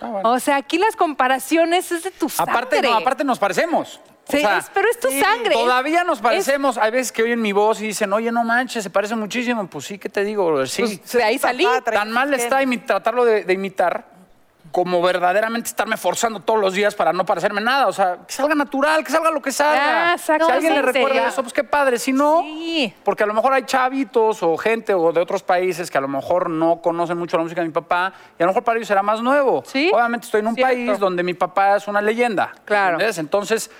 [0.00, 0.30] bueno.
[0.32, 2.52] O sea, aquí las comparaciones es de tu sangre.
[2.52, 4.00] aparte, no, aparte nos parecemos.
[4.26, 5.52] O Sí, sea, es- pero es tu sangre.
[5.52, 6.78] Todavía nos parecemos.
[6.78, 9.66] Hay veces que oyen mi voz y dicen, oye, no manches, se parece muchísimo.
[9.66, 10.66] Pues sí, ¿qué te digo?
[10.66, 10.82] Sí.
[10.82, 11.66] Pues, de ahí salí.
[11.84, 14.13] Tan mal está imi- tratarlo de, de imitar
[14.74, 17.86] como verdaderamente estarme forzando todos los días para no parecerme nada.
[17.86, 20.10] O sea, que salga natural, que salga lo que salga.
[20.10, 20.46] Ah, exacto.
[20.46, 21.96] Si a alguien No, le recuerda eso, pues qué padre.
[21.96, 22.92] Si no, Sí.
[23.04, 26.08] porque a lo mejor hay chavitos o gente o de otros países que a lo
[26.08, 28.88] mejor no conocen mucho la música de mi papá y a lo mejor para ellos
[28.88, 29.62] será más nuevo.
[29.64, 30.74] Sí, Obviamente estoy en un cierto.
[30.74, 32.52] país donde mi papá es una leyenda.
[32.64, 32.98] Claro.
[33.00, 33.70] Entonces,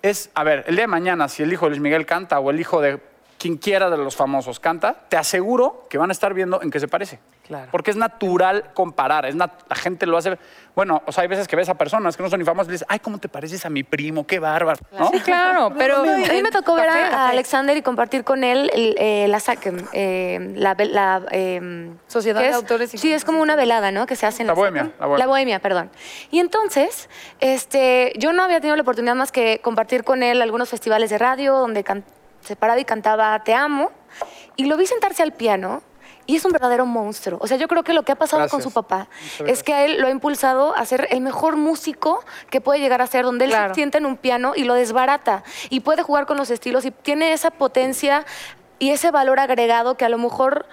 [0.00, 2.50] es, a ver, el día de mañana, si el hijo de Luis Miguel canta o
[2.50, 3.11] el hijo de
[3.42, 6.78] quien quiera de los famosos canta, te aseguro que van a estar viendo en qué
[6.78, 7.18] se parece.
[7.44, 7.68] Claro.
[7.72, 10.38] Porque es natural comparar, es nat- la gente lo hace.
[10.76, 12.72] Bueno, o sea, hay veces que ves a personas que no son ni famosas y
[12.72, 14.24] dices, ay, ¿cómo te pareces a mi primo?
[14.28, 14.78] Qué bárbaro.
[14.96, 15.08] ¿no?
[15.10, 15.96] Sí, claro, pero...
[15.98, 17.28] a mí me tocó ver a.
[17.30, 19.40] Alexander y compartir con él el, eh, la
[19.92, 22.56] eh, la, ve- la, eh, Sociedad ¿qué de es?
[22.56, 24.06] Autores y Sí, es como una velada, ¿no?
[24.06, 25.18] Que se hace en La la, bohemia, la bohemia.
[25.18, 25.90] La bohemia, perdón.
[26.30, 27.08] Y entonces,
[27.40, 31.18] este, yo no había tenido la oportunidad más que compartir con él algunos festivales de
[31.18, 32.04] radio donde can-
[32.42, 33.90] se paraba y cantaba Te amo.
[34.56, 35.82] Y lo vi sentarse al piano.
[36.24, 37.38] Y es un verdadero monstruo.
[37.42, 39.08] O sea, yo creo que lo que ha pasado con su papá
[39.44, 43.02] es que a él lo ha impulsado a ser el mejor músico que puede llegar
[43.02, 43.74] a ser, donde él Claro.
[43.74, 46.92] se sienta en un piano y lo desbarata y puede jugar con los estilos y
[46.92, 48.24] tiene esa potencia
[48.78, 50.66] y ese valor agregado que a lo mejor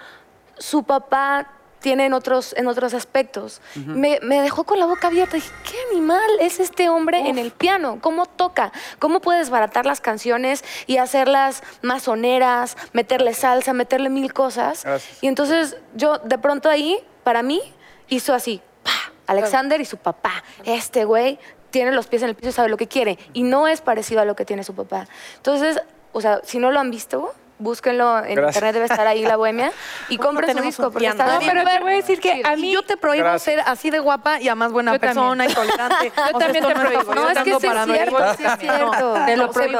[0.56, 1.48] su papá
[1.80, 3.60] tiene en otros, en otros aspectos.
[3.74, 5.36] me, me dejó con la boca abierta.
[5.36, 7.98] Dije, ¿qué animal es este hombre en el piano?
[8.00, 8.72] ¿Cómo toca?
[8.98, 14.84] ¿Cómo puede desbaratar las canciones y hacerlas más soneras, meterle salsa, meterle mil cosas?
[14.84, 15.22] Gracias.
[15.22, 17.60] Y entonces yo de pronto ahí, para mí,
[18.08, 18.60] hizo así.
[18.82, 18.90] ¡pa!
[19.26, 20.42] Alexander y su papá.
[20.64, 21.38] Este güey
[21.70, 23.18] tiene los pies en el piso y sabe lo que quiere.
[23.32, 25.06] Y no es parecido a lo que tiene su papá.
[25.36, 25.80] Entonces,
[26.12, 28.56] o sea, si no lo han visto, búsquenlo en Gracias.
[28.56, 29.72] internet, debe estar ahí la bohemia.
[30.08, 32.42] Y ¿Cómo no compren su disco porque está No, pero te voy a decir que
[32.44, 33.42] a mí yo te prohíbo Gracias.
[33.42, 35.14] ser así de guapa y a más buena Yo también.
[35.16, 36.12] persona y tolerante.
[36.16, 37.14] Yo O sea, también te no prohíbo.
[37.14, 39.14] No, es que sí es cierto, sí es cierto.
[39.26, 39.78] Te lo prohíbo.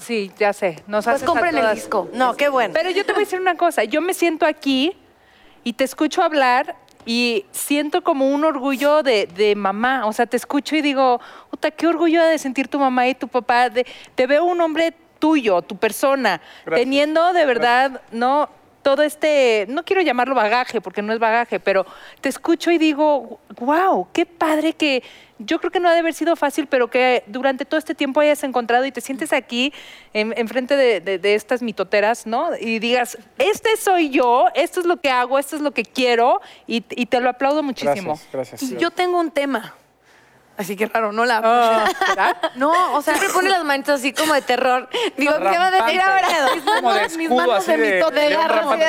[0.00, 0.82] sí, no, ya sé.
[0.86, 2.08] Nos Pues compren el disco.
[2.12, 2.74] No, qué bueno.
[2.74, 3.84] Pero yo te voy a decir una cosa.
[3.84, 4.96] Yo me siento aquí
[5.62, 6.74] y te escucho hablar
[7.06, 10.06] y siento como un orgullo de, de mamá.
[10.06, 13.28] O sea, te escucho y digo, puta, qué orgullo de sentir tu mamá y tu
[13.28, 13.68] papá.
[13.70, 16.84] De, te veo un hombre tuyo, tu persona, Gracias.
[16.84, 18.48] teniendo de verdad, ¿no?
[18.82, 21.84] Todo este, no quiero llamarlo bagaje, porque no es bagaje, pero
[22.22, 25.02] te escucho y digo, wow, qué padre que
[25.38, 28.20] yo creo que no ha de haber sido fácil, pero que durante todo este tiempo
[28.20, 29.72] hayas encontrado y te sientes aquí
[30.14, 32.50] en, enfrente de, de- de estas mitoteras, ¿no?
[32.58, 36.40] Y digas, este soy yo, esto es lo que hago, esto es lo que quiero,
[36.66, 38.12] y, y te lo aplaudo muchísimo.
[38.32, 38.62] Gracias, gracias.
[38.62, 39.74] Y yo tengo un tema.
[40.60, 41.90] Así que raro, no la.
[42.06, 42.36] ¿será?
[42.56, 44.88] No, o sea, Siempre pone las manitas así como de terror.
[45.16, 46.28] Digo, ¿qué va a decir ahora?
[46.28, 46.72] Rampante.
[46.82, 48.86] Como de mis manos así de de, mitote, de león garras, rampante.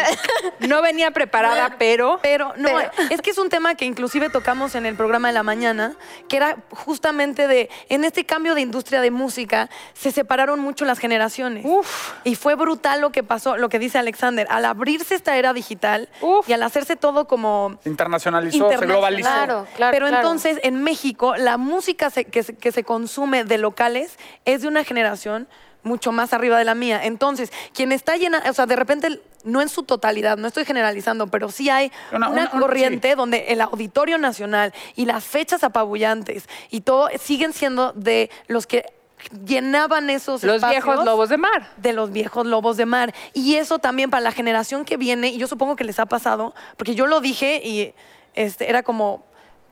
[0.67, 2.19] No venía preparada, pero...
[2.21, 5.33] Pero no, Pero- es que es un tema que inclusive tocamos en el programa de
[5.33, 5.95] la mañana,
[6.27, 10.99] que era justamente de, en este cambio de industria de música, se separaron mucho las
[10.99, 11.63] generaciones.
[11.65, 12.13] Uf.
[12.23, 16.09] Y fue brutal lo que pasó, lo que dice Alexander, al abrirse esta era digital
[16.21, 16.49] Uf.
[16.49, 18.87] y al hacerse todo como Internacionalizó, se internacional.
[18.97, 19.29] globalizó.
[19.29, 20.17] Claro, claro, Pero claro.
[20.17, 24.67] entonces en México la música se- que, se, que se consume de locales es de
[24.67, 25.47] una generación
[25.83, 26.99] mucho más arriba de la mía.
[27.03, 31.25] Entonces, quien está llena, o sea, de repente, no en su totalidad, no estoy generalizando,
[31.27, 35.63] pero sí hay Una- una, una- una- corriente donde el Auditorio Nacional y las fechas
[35.63, 38.85] apabullantes y todo siguen siendo de los que
[39.45, 41.67] llenaban esos Los viejos lobos de mar.
[41.77, 43.13] de los viejos lobos de mar.
[43.33, 46.53] Y eso también para la generación que viene, y yo supongo que les ha pasado,
[46.77, 47.93] porque yo lo dije y
[48.33, 49.23] este, era como,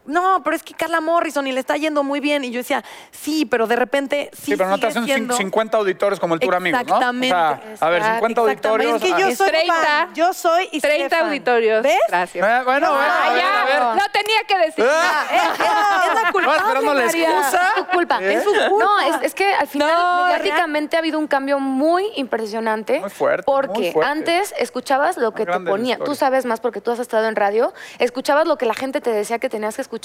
[0.09, 2.43] no, pero es que Carla Morrison y le está yendo muy bien.
[2.43, 4.51] Y yo decía, sí, pero de repente sí.
[4.51, 6.95] Sí, pero no te hacen siendo- 50 auditores como el Tour Amigos, ¿no?
[6.95, 7.35] O sea, Exactamente.
[7.35, 8.67] a ver, 50 Exactamente.
[8.67, 8.95] auditorios.
[8.95, 9.73] Es que ah, yo Es soy 30.
[9.73, 10.13] fan.
[10.15, 11.27] Yo soy y seré 30 fan.
[11.27, 11.83] auditorios.
[11.83, 11.99] ¿Ves?
[12.07, 12.47] Gracias.
[12.47, 13.79] Eh, bueno, bueno, Ah, a ver, ya, a ver.
[14.01, 14.85] No tenía que decir.
[14.89, 15.25] Ah.
[15.29, 17.61] Es la ¿No culpable, esperando la excusa?
[17.67, 18.19] Es tu culpa.
[18.21, 18.33] ¿Eh?
[18.33, 18.69] Es su culpa.
[18.85, 22.99] No, es, es que al final No, mediáticamente ha habido un cambio muy impresionante.
[22.99, 24.11] Muy fuerte, muy Porque fuerte.
[24.11, 25.97] antes escuchabas lo que te la ponía.
[25.97, 27.73] Tú sabes más porque tú has estado en radio.
[27.99, 29.98] Escuchabas lo que la gente te decía que tenías que escuchar,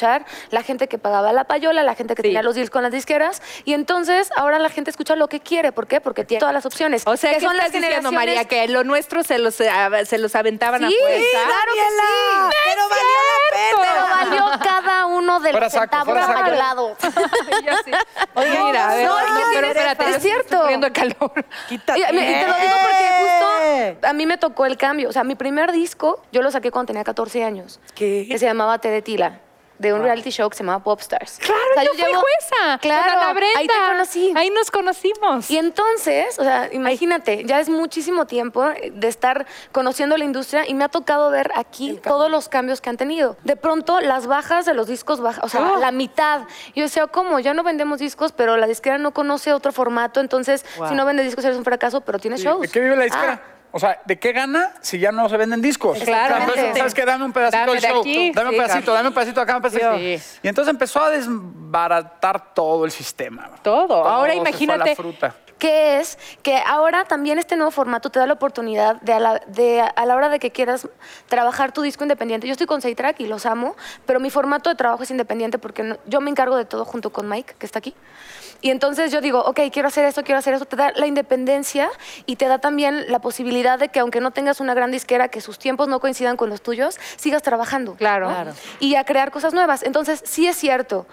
[0.50, 2.28] la gente que pagaba la payola, la gente que Sí.
[2.28, 3.42] tenía los deals con las disqueras.
[3.64, 5.72] Y entonces ahora la gente escucha lo que quiere.
[5.72, 6.00] ¿Por qué?
[6.00, 7.02] Porque tiene todas las opciones.
[7.06, 8.44] O sea, que ¿qué estás diciendo, María?
[8.46, 11.38] Que lo nuestro se los, ah, se los aventaban Sí, a fuerza.
[11.46, 12.58] claro que sí.
[12.66, 13.80] pero valió la pena.
[13.82, 16.74] Pero valió cada uno de Fuera los saco, fuera.
[17.64, 17.90] Yo sí.
[18.34, 19.14] Oye, mira, a ver, no,
[19.54, 20.58] pero es- espérate, es estoy cierto.
[20.60, 21.44] sufriendo calor.
[21.68, 21.98] Quítate.
[22.00, 25.08] Y, y te lo digo porque justo a mí me tocó el cambio.
[25.08, 27.80] O sea, mi primer disco yo lo saqué cuando tenía 14 años.
[27.94, 28.26] ¿Qué?
[28.28, 29.40] Que se llamaba Te de Tila.
[29.78, 31.38] De un reality show que se llamaba Popstars.
[31.38, 32.78] Claro, O sea, yo, fui llevo- jueza.
[32.78, 33.58] Claro, Ana Brenda.
[33.58, 34.32] ahí te conocí.
[34.36, 35.50] Ahí nos conocimos.
[35.50, 40.74] Y entonces, o sea, imagínate, ya es muchísimo tiempo de estar conociendo la industria y
[40.74, 43.36] me ha tocado ver aquí todos los cambios que han tenido.
[43.42, 45.76] De pronto, las bajas de los discos bajan, o sea, Oh.
[45.78, 46.42] la mitad.
[46.76, 47.40] Yo decía, ¿cómo?
[47.40, 50.88] Ya no vendemos discos, pero la disquera no conoce otro formato, entonces, Wow.
[50.90, 52.60] si no vendes discos eres un fracaso, pero tienes shows.
[52.60, 53.42] ¿De qué vive la disquera?
[53.44, 53.53] Ah.
[53.76, 55.98] O sea, ¿de qué gana si ya no se venden discos?
[55.98, 56.36] Claro.
[56.38, 56.78] Entonces.
[56.78, 57.04] ¿sabes qué?
[57.04, 58.00] Dame un pedacito Dame del de show.
[58.00, 58.94] aquí, dame un pedacito, claro.
[58.94, 59.96] dame un pedacito acá, un pedacito.
[59.98, 60.18] Sí.
[60.44, 63.50] Y entonces empezó a desbaratar todo el sistema.
[63.62, 64.04] Todo.
[64.06, 64.96] Ahora se fue a la imagínate.
[64.96, 65.34] fruta.
[65.58, 69.38] que es que ahora también este nuevo formato te da la oportunidad de a la,
[69.46, 70.86] de a la hora de que quieras
[71.28, 72.46] trabajar tu disco independiente.
[72.46, 75.82] Yo estoy con Seitrack y los amo, pero mi formato de trabajo es independiente porque
[75.82, 77.94] no- yo me encargo de todo junto con Mike, que está aquí.
[78.64, 80.64] Y entonces yo digo, ok, quiero hacer esto, quiero hacer eso.
[80.64, 81.90] Te da la independencia
[82.24, 85.42] y te da también la posibilidad de que aunque no tengas una gran disquera, que
[85.42, 87.92] sus tiempos no coincidan con los tuyos, sigas trabajando.
[87.96, 88.28] Claro.
[88.30, 88.34] ¿no?
[88.34, 88.52] Claro.
[88.80, 89.82] Y a crear cosas nuevas.
[89.82, 91.06] Entonces, sí es cierto.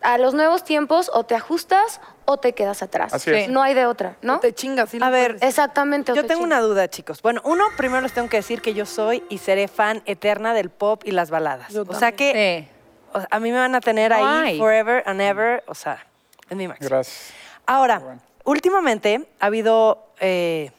[0.00, 3.12] A los nuevos tiempos o te ajustas o te quedas atrás.
[3.12, 3.50] Así es.
[3.50, 4.40] No hay de otra, ¿no?
[4.40, 4.94] Te chingas.
[5.02, 5.42] A ver, puedes.
[5.50, 6.12] Exactamente.
[6.14, 6.60] Yo te tengo chingas.
[6.60, 7.20] una duda, chicos.
[7.20, 10.70] Bueno, uno, primero les tengo que decir que yo soy y seré fan eterna del
[10.70, 11.74] pop y las baladas.
[11.74, 12.66] Yo o sea que
[13.12, 13.18] Sí.
[13.30, 14.58] a mí me van a tener No ahí hay.
[14.58, 16.06] forever and ever, o sea,
[16.50, 16.88] es mi máximo.
[16.90, 17.32] Gracias.
[17.66, 18.20] Ahora, bueno.
[18.44, 20.70] últimamente ha habido eh,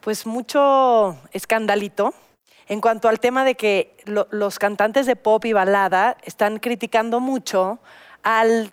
[0.00, 2.14] pues mucho escandalito
[2.68, 7.18] en cuanto al tema de que lo- los cantantes de pop y balada están criticando
[7.20, 7.78] mucho
[8.22, 8.72] al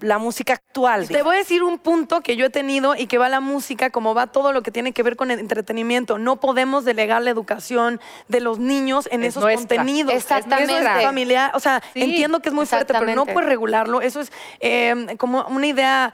[0.00, 1.08] la música actual.
[1.08, 3.90] Te voy a decir un punto que yo he tenido y que va la música,
[3.90, 6.18] como va todo lo que tiene que ver con el entretenimiento.
[6.18, 9.78] No podemos delegar la educación de los niños en Es esos nuestra.
[9.78, 10.12] contenidos.
[10.14, 10.76] Exactamente.
[10.78, 11.50] Eso es familiar.
[11.54, 14.00] O sea, Sí, entiendo que es muy fuerte, pero no puedes regularlo.
[14.02, 14.30] Eso es
[14.60, 16.12] eh, como una idea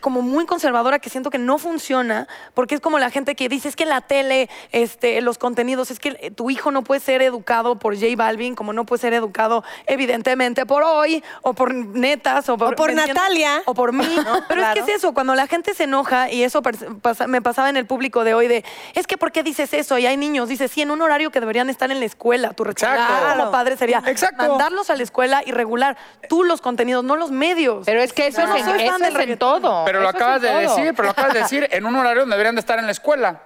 [0.00, 3.68] como muy conservadora que siento que no funciona porque es como la gente que dice
[3.68, 7.78] es que la tele, este, los contenidos, es que tu hijo no puede ser educado
[7.78, 12.56] por J Balvin como no puede ser educado evidentemente por hoy o por netas o
[12.58, 12.76] por.
[12.94, 13.62] Natalia.
[13.66, 14.06] o por mí.
[14.48, 17.68] Pero es que es eso, cuando la gente se enoja, y eso pasa- me pasaba
[17.68, 19.98] en el público de hoy, de, es que ¿por qué dices eso?
[19.98, 22.52] Y hay niños, dices, sí, en un horario que deberían estar en la escuela.
[22.52, 24.48] Tu responsabilidad como padre sería Exacto.
[24.48, 25.96] mandarlos a la escuela y regular
[26.28, 27.84] tú los contenidos, no los medios.
[27.86, 29.84] Pero es que eso no es, en, eso es en todo.
[29.86, 30.58] Pero lo acabas de todo.
[30.60, 32.92] decir, pero lo acabas de decir en un horario donde deberían de estar en la
[32.92, 33.40] escuela.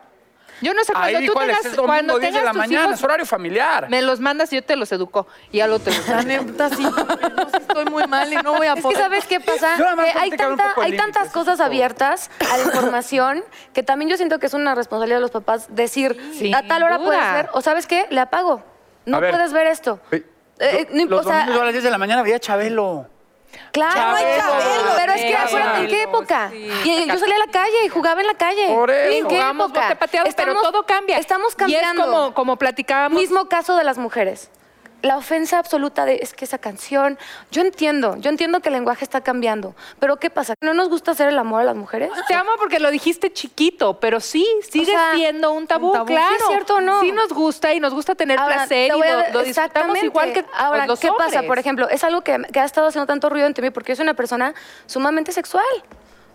[0.62, 2.50] Yo no sé, cuando Ahí tú dijo tengas, es domingo cuando 10 de tengas la
[2.50, 3.88] tus mañana, hijos, es horario familiar.
[3.88, 5.26] me los mandas y yo te los educo.
[5.52, 8.72] Y ya lo te La neta, sí, sí estoy muy mal y no voy a
[8.72, 8.98] Es que poder.
[8.98, 11.52] sabes qué pasa, Yo nada más que hay, tanta- poco de hay tantas límites, cosas
[11.54, 11.66] es todo.
[11.66, 15.74] abiertas a la información que también yo siento que es una responsabilidad de los papás
[15.74, 17.06] decir Sin a tal hora duda.
[17.06, 18.62] puedes ver o sabes qué le apago,
[19.06, 19.30] no ver.
[19.30, 19.98] puedes ver esto.
[20.58, 23.06] Eh, no- los o sea, domingos a las 10 de la mañana veía Chabelo.
[23.72, 26.48] Claro, Chabelo, Chabelo, pero es que acuérdate en qué época.
[26.50, 26.70] sí.
[26.84, 28.68] Y yo salía a la calle y jugaba en la calle.
[28.74, 29.16] Por eso.
[29.18, 29.94] ¿En qué Jugamos época?
[29.96, 31.18] pateado, pero Estamos- todo cambia.
[31.18, 32.02] Estamos Y cambiando.
[32.02, 33.18] es como, como platicábamos.
[33.20, 34.50] Mismo caso de las mujeres.
[35.02, 37.18] La ofensa absoluta de es que esa canción,
[37.50, 40.54] yo entiendo, yo entiendo que el lenguaje está cambiando, pero ¿qué pasa?
[40.60, 42.10] ¿No nos gusta hacer el amor a las mujeres?
[42.28, 46.06] Te amo porque lo dijiste chiquito, pero sí, sigue sea, siendo un tabú, un tabú.
[46.06, 46.28] claro.
[46.28, 47.00] ¿Sí es cierto o no?
[47.00, 50.32] Sí nos gusta y nos gusta tener Ahora, placer y a- lo, lo disfrutamos igual
[50.32, 51.42] que Ahora, los ¿qué pasa?
[51.44, 53.96] Por ejemplo, es algo que, que ha estado haciendo tanto ruido entre mí porque yo
[53.96, 54.54] soy una persona
[54.86, 55.64] sumamente sexual.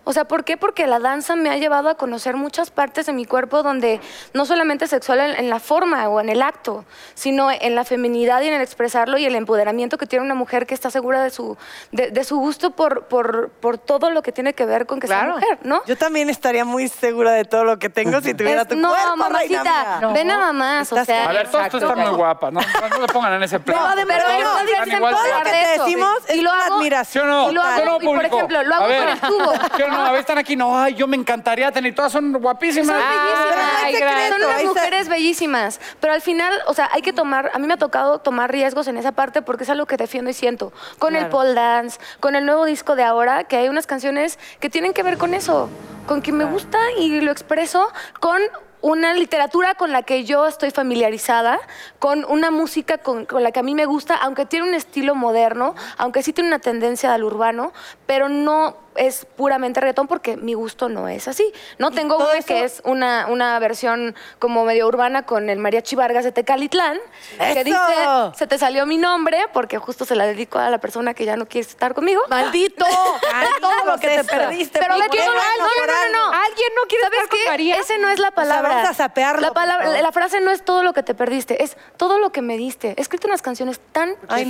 [0.08, 0.56] O sea, ¿por qué?
[0.56, 4.00] Porque la danza me ha llevado a conocer muchas partes de mi cuerpo donde
[4.34, 8.40] no solamente sexual en, en la forma o en el acto, sino en la feminidad
[8.42, 11.30] y en el expresarlo y el empoderamiento que tiene una mujer que está segura de
[11.30, 11.56] su,
[11.90, 15.08] de, de su gusto por, por, por todo lo que tiene que ver con que
[15.08, 15.82] sea mujer, ¿no?
[15.86, 18.90] Yo también estaría muy segura de todo lo que tengo si tuviera Es- tu no,
[18.90, 20.08] cuerpo, mamacita, reina mía.
[20.14, 21.28] ve nada más, o Estás sea...
[21.28, 22.60] A ver, todos tú están muy guapas, ¿no?
[22.60, 23.76] No se pongan en ese plan.
[23.76, 26.50] No, además, Pero no, no, no, todo lo que de te decimos Y es lo
[26.52, 27.28] una hago- ¿Sí admiración.
[27.28, 27.50] o no?
[27.50, 29.52] Y lo hago, ¿Sí o no, y por ejemplo, lo hago A con el tubo.
[29.96, 30.08] ¿Sí o no?
[30.08, 32.88] A ver, están aquí, no, ay, yo me encantaría tener, todas son guapísimas.
[32.88, 34.00] Son Ay, bellísimas.
[34.00, 34.28] gracias.
[34.28, 35.80] Son unas mujeres bellísimas.
[36.00, 38.88] Pero al final, o sea, hay que tomar, a mí me ha tocado tomar riesgos
[38.88, 40.72] en esa parte porque es algo que defiendo y siento.
[40.98, 44.70] Con el pole dance, con el nuevo disco de ahora, que hay unas canciones que
[44.70, 45.68] tienen que ver con eso,
[46.06, 48.40] con que me gusta y lo expreso con
[48.82, 51.58] una literatura con la que yo estoy familiarizada,
[51.98, 55.14] con una música con, con la que a mí me gusta, aunque tiene un estilo
[55.14, 57.72] moderno, aunque sí tiene una tendencia al urbano,
[58.06, 61.52] pero no es puramente reggaetón porque mi gusto no es así.
[61.78, 65.96] No tengo una eso- que es una, una versión como medio urbana con el mariachi
[65.96, 66.98] Vargas de Tecalitlán,
[67.38, 67.64] que ¡Eso!
[67.64, 71.24] dice, se te salió mi nombre porque justo se la dedico a la persona que
[71.24, 72.22] ya no quiere estar conmigo.
[72.28, 72.84] ¡Maldito!
[73.60, 74.78] todo lo que te perdiste.
[74.78, 76.32] Pero ve que no, no, no, no.
[76.32, 77.46] ¿Alguien no quiere ¿Sabes estar con?
[77.48, 77.76] María?
[77.76, 78.68] Ese no es la palabra.
[78.68, 81.76] vamos a sapearlo, La, palabra, la frase no es todo lo que te perdiste, es
[81.96, 82.94] todo lo que me diste.
[82.96, 84.44] He escrito unas canciones tan que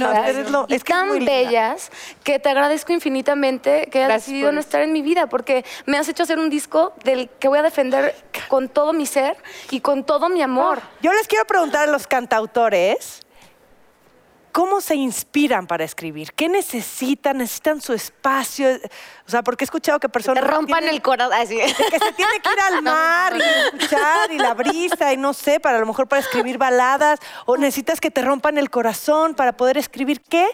[0.84, 1.90] tan bellas
[2.24, 6.08] que te agradezco infinitamente que hayas decidido no estar en mi vida porque me has
[6.08, 8.14] hecho hacer un disco del que voy a defender
[8.48, 9.36] con todo mi ser
[9.70, 10.80] y con todo mi amor.
[11.02, 13.22] Yo les quiero preguntar a los cantautores,
[14.52, 16.32] ¿cómo se inspiran para escribir?
[16.32, 17.38] ¿Qué necesitan?
[17.38, 18.68] ¿Necesitan su espacio?
[19.26, 20.44] O sea, porque he escuchado que Te personas...
[20.44, 21.34] rompan tienen- el corazón.
[21.34, 21.56] así.
[21.56, 25.60] que se tiene que ir al mar y escuchar y la brisa y no sé,
[25.60, 29.52] para a lo mejor para escribir baladas o necesitas que te rompan el corazón para
[29.56, 30.22] poder escribir.
[30.22, 30.46] ¿Qué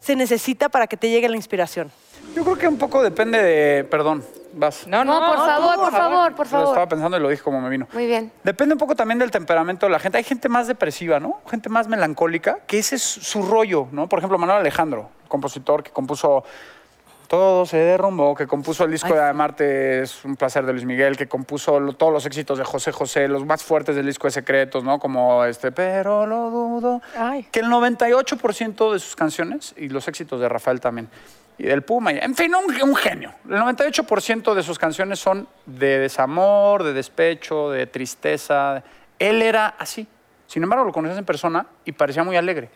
[0.00, 1.90] se necesita para que te llegue la inspiración?
[2.36, 3.82] Yo creo que un poco depende de.
[3.84, 4.22] Perdón,
[4.52, 4.86] vas.
[4.86, 6.66] No, No, no, por favor, por favor, por Lo favor.
[6.68, 7.88] estaba pensando y lo dije como me vino.
[7.94, 8.30] Muy bien.
[8.44, 10.18] Depende un poco también del temperamento de la gente.
[10.18, 11.40] Hay gente más depresiva, ¿no?
[11.50, 14.06] Gente más melancólica, que ese es su rollo, ¿no?
[14.08, 16.44] Por ejemplo, Manuel Alejandro, compositor que compuso
[17.28, 21.16] Todo se derrumbó, que compuso el disco de Amarte es un placer de Luis Miguel,
[21.16, 24.30] que compuso lo- todos los éxitos de José José, los más fuertes del disco de
[24.30, 25.00] Secretos, ¿no?
[25.00, 27.02] Como este, pero lo dudo.
[27.18, 27.42] Ay.
[27.50, 31.08] Que el 98% de sus canciones, y los éxitos de Rafael también,
[31.58, 33.32] y del Puma, y- en fin, un, un genio.
[33.48, 38.82] El 98% de sus canciones son de desamor, de despecho, de tristeza.
[39.18, 40.06] Él era así.
[40.46, 42.70] Sin embargo, lo conocías en persona y parecía muy alegre.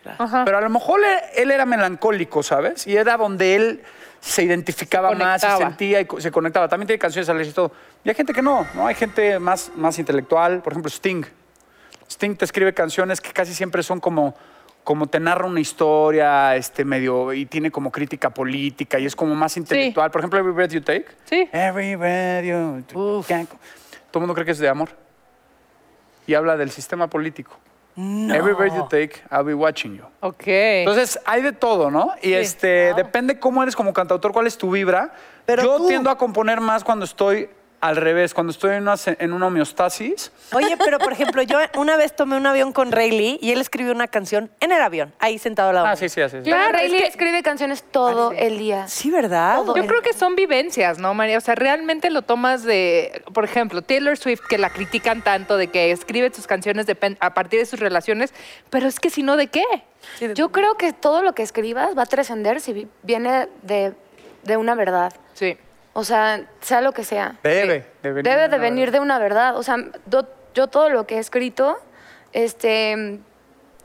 [0.45, 2.85] Pero a lo mejor él, él era melancólico, ¿sabes?
[2.85, 3.81] Y era donde él
[4.19, 5.69] se identificaba Se más, se conectaba.
[5.69, 6.67] sentía y se conectaba.
[6.67, 7.71] También tiene canciones alegres y todo.
[8.03, 8.87] Y hay gente que no, ¿no?
[8.87, 10.61] Hay gente más, más intelectual.
[10.61, 11.23] Por ejemplo, Sting.
[12.09, 14.35] Sting te escribe canciones que casi siempre son como,
[14.83, 19.35] como te narra una historia este, medio y tiene como crítica política y es como
[19.35, 20.09] más intelectual.
[20.11, 21.05] Por ejemplo, Every Breath You Take.
[21.25, 21.47] Sí.
[21.51, 22.83] Every Breath You
[23.27, 23.47] Take.
[24.11, 24.89] Todo el mundo cree que es de amor.
[26.27, 27.57] Y habla del sistema político.
[27.97, 30.03] Every breath you take, I'll be watching you.
[30.21, 30.43] Ok.
[30.47, 32.11] Entonces, hay de todo, ¿no?
[32.21, 35.13] Y este, depende cómo eres como cantautor, cuál es tu vibra.
[35.45, 37.49] Pero Yo tú- tiendo a componer más cuando estoy
[37.81, 40.31] al revés, cuando estoy en una, en una homeostasis.
[40.53, 43.91] Oye, pero por ejemplo, yo una vez tomé un avión con Rayleigh y él escribió
[43.91, 45.87] una canción en el avión, ahí sentado al lado.
[45.87, 46.37] Ah, sí, sí, así.
[46.37, 46.43] sí.
[46.43, 48.43] Claro, Claro, es Rayleigh que- escribe canciones todo Ah, sí.
[48.45, 48.87] el día.
[48.87, 49.57] Sí, ¿verdad?
[49.63, 49.75] Todo.
[49.75, 51.37] Yo creo que son vivencias, ¿no, María?
[51.37, 55.67] O sea, realmente lo tomas de, por ejemplo, Taylor Swift, que la critican tanto de
[55.67, 56.85] que escribe sus canciones
[57.19, 58.33] a partir de sus relaciones,
[58.69, 59.63] pero es que si no, ¿de qué?
[60.35, 63.93] Yo creo que todo lo que escribas va a trascender si vi- viene de,
[64.43, 65.13] de una verdad.
[65.33, 65.57] Sí.
[65.93, 67.35] O sea, sea lo que sea.
[67.43, 68.23] Debe de venir.
[68.23, 68.93] Debe de una venir verdad.
[68.93, 69.57] de una verdad.
[69.57, 69.75] O sea,
[70.05, 71.77] do- yo todo lo que he escrito,
[72.33, 73.19] este,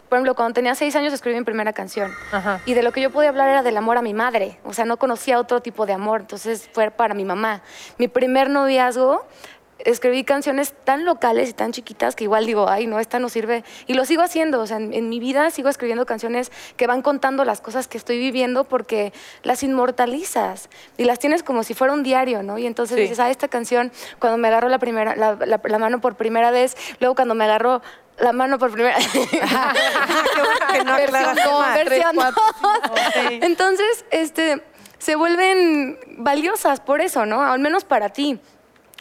[0.09, 2.12] por ejemplo, cuando tenía seis años escribí mi primera canción.
[2.33, 2.61] Ajá.
[2.64, 4.59] Y de lo que yo podía hablar era del amor a mi madre.
[4.64, 6.21] O sea, no conocía otro tipo de amor.
[6.21, 7.62] Entonces fue para mi mamá.
[7.99, 9.27] Mi primer noviazgo,
[9.79, 13.62] escribí canciones tan locales y tan chiquitas que igual digo, ay, no, esta no sirve.
[13.87, 14.61] Y lo sigo haciendo.
[14.61, 17.99] O sea, en, en mi vida sigo escribiendo canciones que van contando las cosas que
[17.99, 19.12] estoy viviendo porque
[19.43, 22.59] las inmortalizas y las tienes como si fuera un diario, ¿no?
[22.59, 23.03] Y entonces Sí.
[23.03, 26.51] dices, ah, esta canción, cuando me agarró la, primera, la, la- la mano por primera
[26.51, 27.83] vez, luego cuando me agarró
[28.19, 29.21] la mano por primera sí.
[33.43, 34.62] Entonces, este,
[34.99, 37.43] se vuelven valiosas por eso, ¿no?
[37.43, 38.41] Al menos para ti.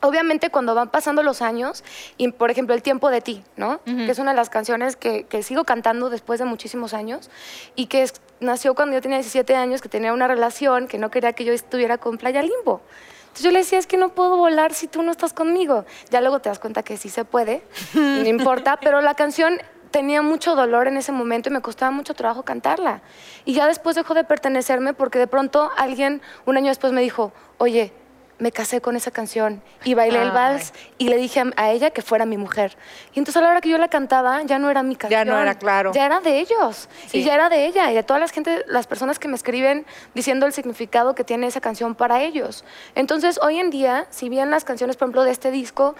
[0.01, 1.83] Obviamente cuando van pasando los años,
[2.17, 3.79] y por ejemplo El tiempo de ti, ¿no?
[3.85, 7.29] Que es una de las canciones que, que sigo cantando después de muchísimos años
[7.75, 11.09] y que es- nació cuando yo tenía 17 años, que tenía una relación, que no
[11.09, 12.81] quería que yo estuviera con Playa Limbo.
[13.21, 15.85] Entonces yo le decía, es que no puedo volar si tú no estás conmigo.
[16.09, 19.57] Ya luego te das cuenta que sí se puede, no importa, pero la canción
[19.91, 23.01] tenía mucho dolor en ese momento y me costaba mucho trabajo cantarla.
[23.45, 27.31] Y ya después dejó de pertenecerme porque de pronto alguien un año después me dijo,
[27.57, 27.93] oye,
[28.37, 32.01] me casé con esa canción y bailé el vals y le dije a, ella que
[32.01, 32.77] fuera mi mujer.
[33.13, 35.27] Y entonces a la hora que yo la cantaba ya no era mi canción.
[35.27, 35.91] no era claro.
[35.93, 37.19] Ya era de ellos Sí.
[37.19, 39.85] y ya era de ella y de todas las gente, las personas que me escriben
[40.13, 42.65] diciendo el significado que tiene esa canción para ellos.
[42.95, 45.95] Entonces hoy en día, si bien las canciones, por ejemplo, de este disco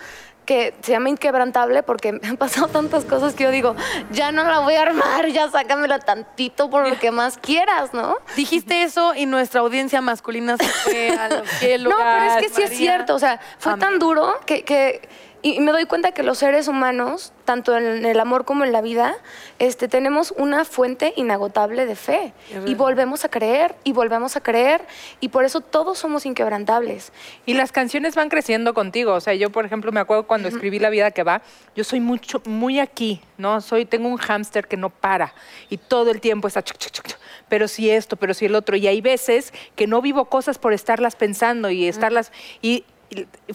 [0.45, 3.75] que se llama Inquebrantable porque me han pasado tantas cosas que yo digo,
[4.12, 8.17] ya no la voy a armar, ya sácamela tantito por lo que más quieras, ¿no?
[8.36, 11.91] Dijiste eso y nuestra audiencia masculina se fue a los cielos.
[11.91, 13.15] No, pero es que sí es cierto.
[13.15, 13.89] O sea, fue Amén.
[13.89, 15.08] tan duro que, que-
[15.45, 18.81] y me doy cuenta que los seres humanos, tanto en el amor como en la
[18.81, 19.15] vida,
[19.60, 22.34] este, tenemos una fuente inagotable de fe.
[22.65, 24.81] Y volvemos a creer, y volvemos a creer,
[25.19, 27.13] y por eso todos somos inquebrantables.
[27.45, 29.13] Y las canciones van creciendo contigo.
[29.13, 31.43] O sea, yo, por ejemplo, me acuerdo cuando escribí La vida que va,
[31.75, 33.62] yo soy mucho, muy aquí, ¿no?
[33.62, 35.36] Soy, tengo un hámster que no para
[35.69, 38.55] y todo el tiempo está, chuc, chuc, chuc, chuc, pero sí esto, pero sí el
[38.55, 38.77] otro.
[38.77, 42.31] Y hay veces que no vivo cosas por estarlas pensando y estarlas...
[42.63, 42.84] Y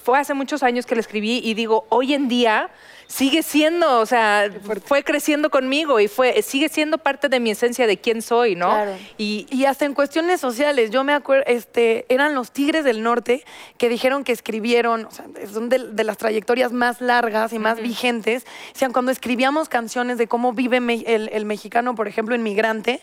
[0.02, 2.70] fue hace muchos años que la escribí y digo, hoy en día
[3.06, 4.48] sigue siendo, o sea,
[4.84, 8.68] fue creciendo conmigo y fue, sigue siendo parte de mi esencia de quién soy, ¿no?
[8.68, 8.96] Claro.
[9.18, 13.44] Y, y hasta en cuestiones sociales, yo me acuerdo, este, eran los Tigres del Norte
[13.78, 17.80] que dijeron que escribieron, o sea, son de, de las trayectorias más largas y más
[17.80, 18.44] vigentes.
[18.74, 23.00] O sea, cuando escribíamos canciones de cómo vive me- el, el mexicano, por ejemplo, inmigrante,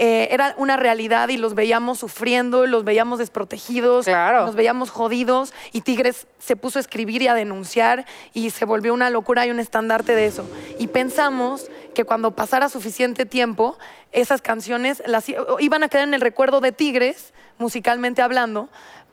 [0.00, 4.46] eh, era una realidad y los veíamos sufriendo, los veíamos desprotegidos, Claro.
[4.46, 8.94] nos veíamos jodidos y Tigres se puso a escribir y a denunciar y se volvió
[8.94, 10.48] una locura y un estandarte de eso.
[10.78, 13.76] Y pensamos que cuando pasara suficiente tiempo,
[14.12, 15.26] esas canciones las,
[15.58, 18.68] iban a quedar en el recuerdo de Tigres, musicalmente hablando,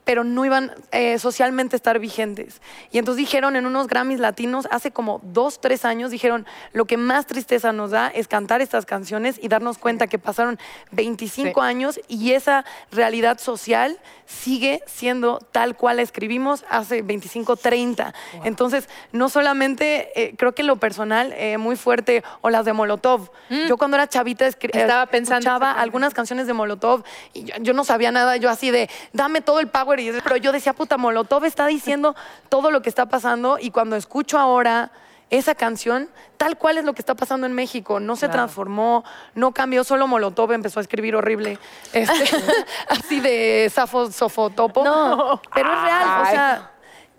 [0.06, 2.62] pero no iban eh, socialmente a estar vigentes.
[2.90, 6.96] Y entonces dijeron en unos Grammys latinos, hace como dos, tres años, dijeron, lo que
[6.96, 10.58] más tristeza nos da es cantar estas canciones y darnos cuenta que pasaron
[10.92, 11.66] 25 Sí.
[11.66, 18.14] años y esa realidad social sigue siendo tal cual la escribimos hace 25, 30.
[18.44, 22.72] Entonces, no solamente, eh, creo que en lo personal, eh, muy fuerte, o las de
[22.72, 23.30] Molotov.
[23.68, 24.48] Yo cuando era chavita Mm.
[24.72, 28.50] Estaba eh, pensando escuchaba algunas canciones de Molotov y yo, yo no sabía nada, yo
[28.50, 32.14] así de, dame todo el power, y, pero yo decía, puta, Molotov está diciendo
[32.48, 34.90] todo lo que está pasando y cuando escucho ahora
[35.28, 39.02] esa canción, tal cual es lo que está pasando en México, no se transformó,
[39.34, 41.58] no cambió, solo Molotov empezó a escribir horrible,
[41.92, 42.24] este,
[42.88, 45.40] así de safo, sofotopo, No.
[45.52, 46.70] pero es real, o sea...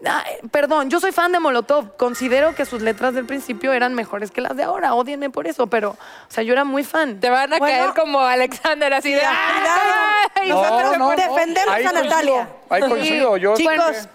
[0.06, 1.96] ay, Perdón, yo soy fan de Molotov.
[1.98, 4.94] Considero que sus letras del principio eran mejores que las de ahora.
[4.94, 5.98] Odienme por eso, pero, o
[6.32, 7.20] sea, yo era muy fan.
[7.20, 7.78] Te van a Bueno.
[7.84, 9.22] caer como Alexander, así de...
[9.26, 10.50] ¡ay!
[10.50, 12.50] Nosotros defendemos ahí a Natalia.
[12.70, 13.38] Ahí coincido.
[13.38, 14.08] Yo Chicos,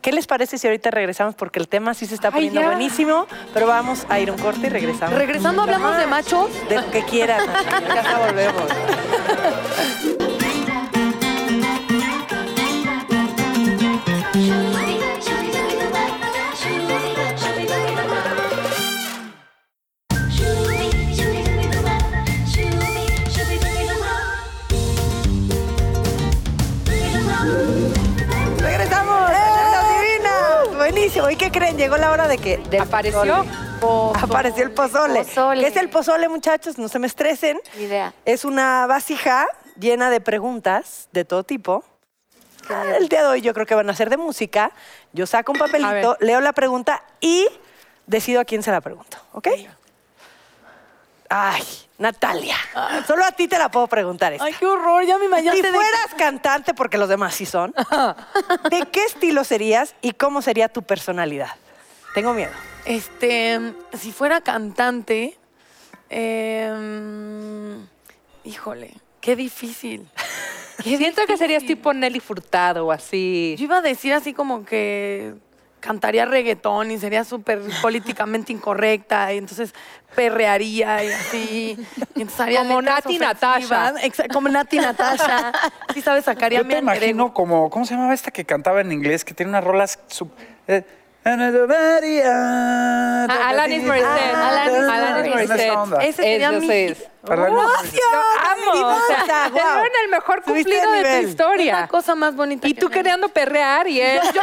[0.00, 1.34] ¿qué les parece si ahorita regresamos?
[1.34, 4.70] Porque el tema sí se está poniendo buenísimo, pero vamos a ir un corte y
[4.70, 5.14] regresamos.
[5.18, 6.50] Regresando, hablamos de machos.
[6.68, 7.40] De lo que quieran.
[7.94, 8.62] Ya volvemos.
[31.86, 33.44] Llegó la hora de que Del apareció.
[34.20, 35.24] Apareció el pozole.
[35.24, 35.60] Pozole.
[35.60, 36.78] ¿Qué es el pozole, muchachos?
[36.78, 37.60] No se me estresen.
[37.78, 38.12] Idea.
[38.24, 39.46] Es una vasija
[39.78, 41.84] llena de preguntas de todo tipo.
[42.68, 44.72] Ah, El día de hoy yo creo que van a ser de música.
[45.12, 47.46] Yo saco un papelito, leo la pregunta y
[48.08, 49.46] decido a quién se la pregunto, ¿ok?
[51.28, 51.62] Ay,
[51.98, 52.56] Natalia.
[53.06, 54.44] Solo a ti te la puedo preguntar esta.
[54.44, 55.62] Ay, qué horror, ya me Si imaginaste.
[55.62, 57.72] de- fueras cantante, porque los demás sí son,
[58.70, 61.50] ¿de qué estilo serías y cómo sería tu personalidad?
[62.16, 62.50] Tengo miedo.
[62.86, 63.60] Este,
[63.92, 65.36] si fuera cantante,
[66.08, 67.86] em,
[68.42, 70.08] híjole, qué difícil.
[70.82, 71.76] Qué Siento que serías difícil.
[71.78, 73.54] tipo Nelly Furtado o así.
[73.58, 75.34] Yo iba a decir así como que
[75.80, 79.74] cantaría reggaetón y sería súper políticamente incorrecta y entonces
[80.14, 81.76] perrearía y así.
[82.14, 83.18] Y entonces haría Como Nati.
[83.18, 83.94] Natasha.
[84.32, 85.52] Como Nati Natasha.
[85.94, 88.90] Sí sabes, sacaría Yo mi te imagino como, ¿cómo se llamaba esta que cantaba en
[88.92, 89.22] inglés?
[89.24, 89.98] Que tiene unas rolas...
[90.08, 90.32] sub-
[90.66, 90.82] eh,
[93.48, 94.30] Alanis Morissette.
[94.34, 96.08] Alanis Morissette.
[96.08, 96.66] Ese sería Eso mi-
[97.32, 98.02] Alanis ¡Gracias!
[98.50, 98.86] Amo.
[98.88, 101.06] O sea, te el mejor cumplido de tu nivel.
[101.06, 101.88] Es la historia.
[101.88, 104.20] cosa más bonita Y que tú queriendo perrear y él.
[104.34, 104.42] Yo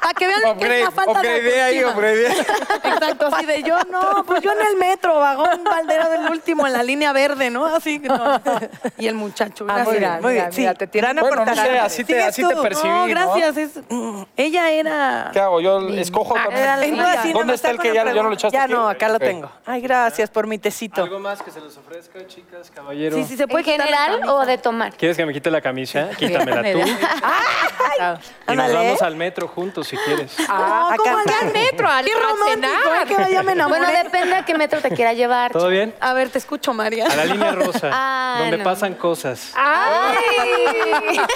[0.00, 2.26] para que vean que es la falta de upgradeé ahí, upgradeé.
[2.84, 6.72] Exacto, así de yo no, pues yo en el metro, vagón Valdera del último en
[6.72, 7.66] la línea verde, ¿no?
[7.66, 8.40] Así que no.
[8.98, 9.94] Y el muchacho, Ah, gracias.
[9.94, 10.60] mira, Muy mira, bien, sí.
[10.62, 11.74] mira, te tiene Gran Bueno, no aportación.
[11.74, 12.48] sé, así te, así tú.
[12.48, 13.06] te percibí, No, ¿no?
[13.06, 13.56] gracias.
[13.56, 13.80] es-
[14.36, 15.30] ella era.
[15.32, 15.60] ¿Qué hago?
[15.60, 16.96] Yo escojo Ah, también.
[17.32, 18.72] ¿Dónde está el que ya, ya no lo echaste Ya aquí?
[18.72, 19.50] no, acá lo tengo.
[19.64, 21.02] Ay, gracias por mi tecito.
[21.02, 21.76] ¿Algo más que se les
[22.26, 23.16] chicas, caballero?
[23.16, 24.94] Sí, sí, se ¿En puede quitar la general o de tomar?
[24.96, 26.08] ¿Quieres que me quite la camisa?
[26.18, 26.78] Quítamela tú.
[26.78, 28.74] Y nos Ándale.
[28.74, 30.34] vamos al metro juntos si quieres.
[30.48, 31.88] Ah, A ¿cómo al metro?
[31.88, 33.02] Al Qué romántico, cenar.
[33.02, 33.08] ¿eh?
[33.08, 33.80] que vaya me enamoré.
[33.80, 35.52] Bueno, depende a qué metro te quiera llevar.
[35.52, 35.94] ¿Todo bien?
[36.00, 37.06] A ver, te escucho, María.
[37.06, 38.64] A la línea rosa, Ah, donde no.
[38.64, 39.52] pasan cosas.
[39.54, 40.16] ¡Ay!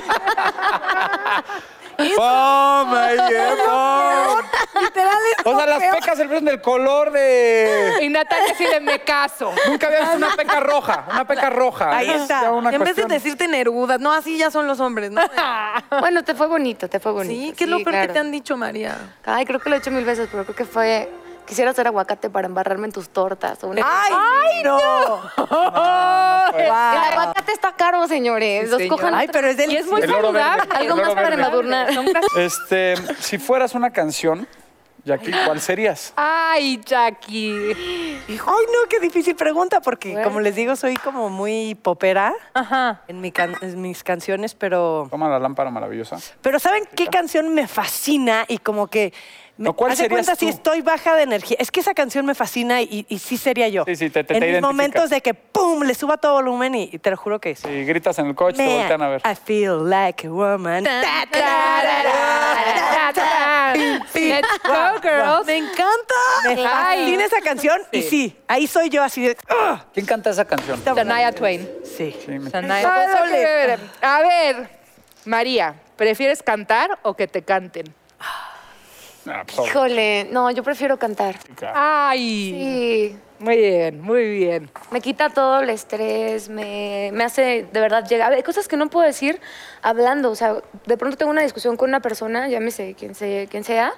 [2.16, 2.94] ¡Pum!
[2.94, 4.82] Ahí, eh, pum.
[4.82, 5.94] Literal es O sea, las feo.
[5.94, 7.98] pecas se ven del color de...
[8.00, 9.52] Y Natalia sí de me caso.
[9.68, 11.96] Nunca había visto una peca roja, una peca roja.
[11.96, 12.42] Ahí Es está.
[12.42, 15.20] ya una En vez de decirte nerudas, no, así ya son los hombres, ¿no?
[16.00, 17.34] Bueno, te fue bonito, te fue bonito.
[17.48, 18.96] Sí, ¿qué es lo peor que te han dicho, María?
[19.24, 21.08] Ay, creo que lo he hecho mil veces, pero creo que fue...
[21.50, 23.62] Quisiera hacer aguacate para embarrarme en tus tortas.
[23.64, 23.82] O una...
[23.84, 24.78] ¡Ay, no!
[26.56, 26.76] El Wow.
[27.12, 28.70] aguacate está caro, señores.
[28.70, 28.96] Los señor.
[28.96, 30.62] cojan Ay, pero es Y es muy El saludable.
[30.72, 31.88] Algo El más para embadurnar.
[32.36, 34.46] Este, si fueras una canción,
[35.04, 36.12] Jackie, ¿cuál serías?
[36.14, 37.72] Ay, Jackie.
[38.28, 40.28] Ay, no, qué difícil pregunta, porque Bueno.
[40.28, 43.00] como les digo, soy como muy popera Ajá.
[43.08, 45.08] en, mi can- en mis canciones, pero...
[45.10, 46.16] Toma la lámpara maravillosa.
[46.42, 48.44] Pero ¿saben qué canción me fascina?
[48.46, 49.12] Y como que...
[49.60, 50.52] Me, No, ¿cuál serías cuenta si tú?
[50.52, 51.58] estoy baja de energía.
[51.60, 53.84] Es que esa canción me fascina y, y sí sería yo.
[53.84, 54.62] Sí, sí, te- te- En te mis identificas.
[54.62, 55.82] momentos de que ¡pum!
[55.82, 57.68] le suba todo volumen y, y te lo juro que sí.
[57.68, 59.20] Si gritas en el coche, te Man, voltean a ver.
[59.30, 60.84] I feel like a woman.
[64.14, 65.46] Let's go, girls.
[65.46, 66.14] Me encanta.
[66.46, 68.08] Me fascina esa canción y Sí.
[68.08, 69.36] sí, ahí soy yo así de...
[69.48, 69.84] ¡ah!
[69.92, 70.82] ¿Quién canta esa canción?
[70.84, 71.68] Shania Twain.
[71.84, 72.16] Sí.
[72.24, 73.80] Sí, me- Shania Twain.
[74.00, 74.70] A ver,
[75.26, 77.84] María, ¿prefieres cantar o que te canten?
[79.26, 79.68] Ah, pues.
[79.68, 81.36] Híjole, no, yo prefiero cantar.
[81.74, 82.20] Ay.
[83.12, 84.70] Sí, Muy bien, muy bien.
[84.90, 88.32] me quita todo el estrés, me, me hace de verdad llegar.
[88.32, 89.40] Hay cosas que no puedo decir
[89.82, 90.30] hablando.
[90.30, 90.56] O sea,
[90.86, 93.92] de pronto tengo una discusión con una persona, llámese quien, se, quien sea,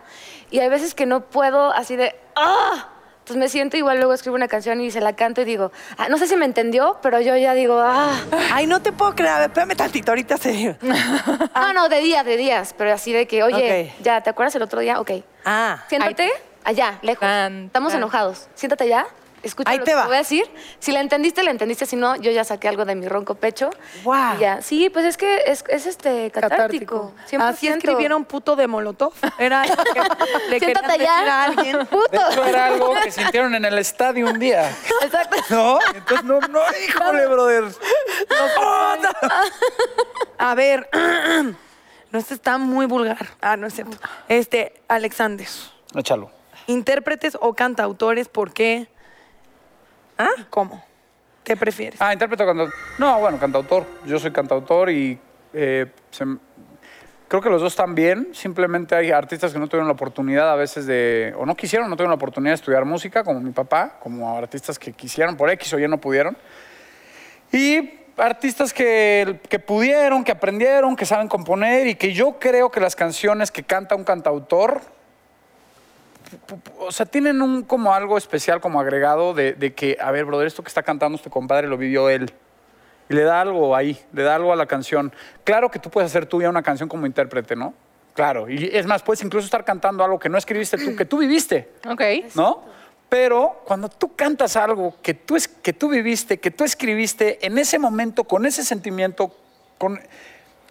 [0.50, 2.88] y hay veces que no puedo así de ¡ah!
[3.22, 6.08] Entonces me siento igual, luego escribo una canción y se la canto y digo, ah,
[6.08, 8.10] no sé si me entendió, pero yo ya digo, ah.
[8.52, 9.30] Ay, no te puedo creer.
[9.32, 10.76] A ver, espérame tantito, ahorita se...
[11.54, 14.02] No, no, de días, de días, pero así de que, oye, Ok.
[14.04, 14.98] ya, ¿te acuerdas el otro día?
[15.00, 15.12] Ok.
[15.44, 15.84] Ah.
[15.88, 16.32] Siéntate
[16.64, 17.20] allá, lejos.
[17.20, 18.00] Tan, Estamos tan.
[18.02, 18.48] enojados.
[18.56, 19.06] Siéntate allá.
[19.42, 20.06] Escucha Ahí lo te que va.
[20.06, 20.44] voy a decir.
[20.78, 21.84] Si la entendiste, la entendiste.
[21.86, 23.70] Si no, yo ya saqué algo de mi ronco pecho.
[24.04, 24.62] Y ya.
[24.62, 27.12] Sí, pues es que es, es este catártico.
[27.30, 27.40] 100%.
[27.42, 29.12] Así escribieron puto de Molotov.
[29.38, 30.00] Era lo que
[30.50, 31.44] le querían Siéntate decir a allá.
[31.44, 31.78] alguien.
[31.78, 32.30] De Puto.
[32.30, 34.70] hecho, era algo que sintieron en el estadio un día.
[35.02, 35.36] Exacto.
[35.50, 35.78] ¿No?
[35.94, 37.64] Entonces, no, no, híjole, brother.
[40.38, 40.88] A ver,
[42.10, 43.28] no, este está muy vulgar.
[43.40, 43.96] Ah, no es cierto.
[44.28, 45.46] Este, Alexander.
[45.94, 46.30] Échalo.
[46.66, 48.88] Intérpretes o cantautores, ¿por qué?
[50.18, 50.30] ¿Ah?
[50.38, 50.84] ¿Y ¿Cómo?
[51.44, 52.00] ¿Qué prefieres?
[52.00, 52.74] Ah, intérprete o cantautor.
[52.98, 53.84] No, bueno, cantautor.
[54.06, 55.18] Yo soy cantautor y
[55.52, 56.24] eh, se
[57.32, 58.28] creo que los dos están bien.
[58.32, 61.96] Simplemente hay artistas que no tuvieron la oportunidad a veces de, o no quisieron, no
[61.96, 65.72] tuvieron la oportunidad de estudiar música, como mi papá, como artistas que quisieron por X
[65.72, 66.36] o Y no pudieron.
[67.50, 72.80] Y artistas que, que pudieron, que aprendieron, que saben componer y que yo creo que
[72.80, 74.82] las canciones que canta un cantautor
[76.78, 80.46] o sea, tienen un como algo especial como agregado de, de que, a ver, brother,
[80.46, 82.32] esto que está cantando este compadre lo vivió él.
[83.08, 85.12] Y le da algo ahí, le da algo a la canción.
[85.44, 87.74] Claro que tú puedes hacer tuya una canción como intérprete, ¿no?
[88.14, 91.18] Claro, y es más, puedes incluso estar cantando algo que no escribiste tú, que tú
[91.18, 92.02] viviste, Ok.
[92.34, 92.62] ¿no?
[93.08, 97.58] Pero cuando tú cantas algo que tú, es, que tú viviste, que tú escribiste en
[97.58, 99.34] ese momento, con ese sentimiento,
[99.76, 100.00] con,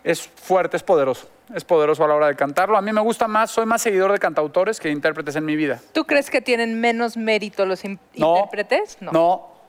[0.04, 1.28] es fuerte, es poderoso.
[1.54, 2.78] Es poderoso a la hora de cantarlo.
[2.78, 5.56] A mí me gusta más, soy más seguidor de cantautores que de intérpretes en mi
[5.58, 5.82] vida.
[5.92, 8.38] ¿Tú crees que tienen menos mérito los in- No.
[8.38, 8.98] intérpretes?
[9.02, 9.12] No,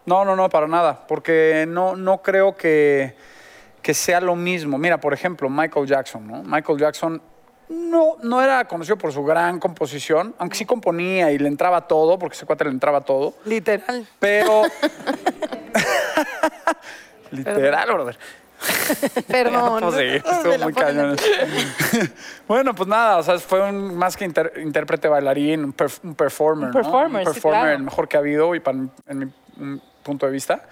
[0.07, 1.07] no, no, no, para nada.
[1.09, 3.17] Porque no, no creo que,
[3.83, 4.79] que sea lo mismo.
[4.79, 6.43] Mira, por ejemplo, Michael Jackson, ¿no?
[6.45, 7.21] Michael Jackson
[7.69, 12.17] no, no era conocido por su gran composición, aunque sí componía y le entraba todo,
[12.17, 13.35] porque ese cuate le entraba todo.
[13.45, 14.07] Literal.
[14.21, 14.63] Pero.
[17.33, 18.19] Literal, brother.
[19.29, 19.81] Perdón.
[19.83, 21.17] Pues sí, estuvo muy cañón.
[22.49, 26.15] bueno, pues nada, o sea, fue un, más que inter- intérprete bailarín, un, perf- un
[26.15, 26.67] performer.
[26.69, 26.81] Un ¿no?
[26.81, 27.77] performer, Un sí, performer, claro.
[27.77, 29.25] el mejor que ha habido y para, mi- en mi
[29.57, 30.63] mm, punto de vista.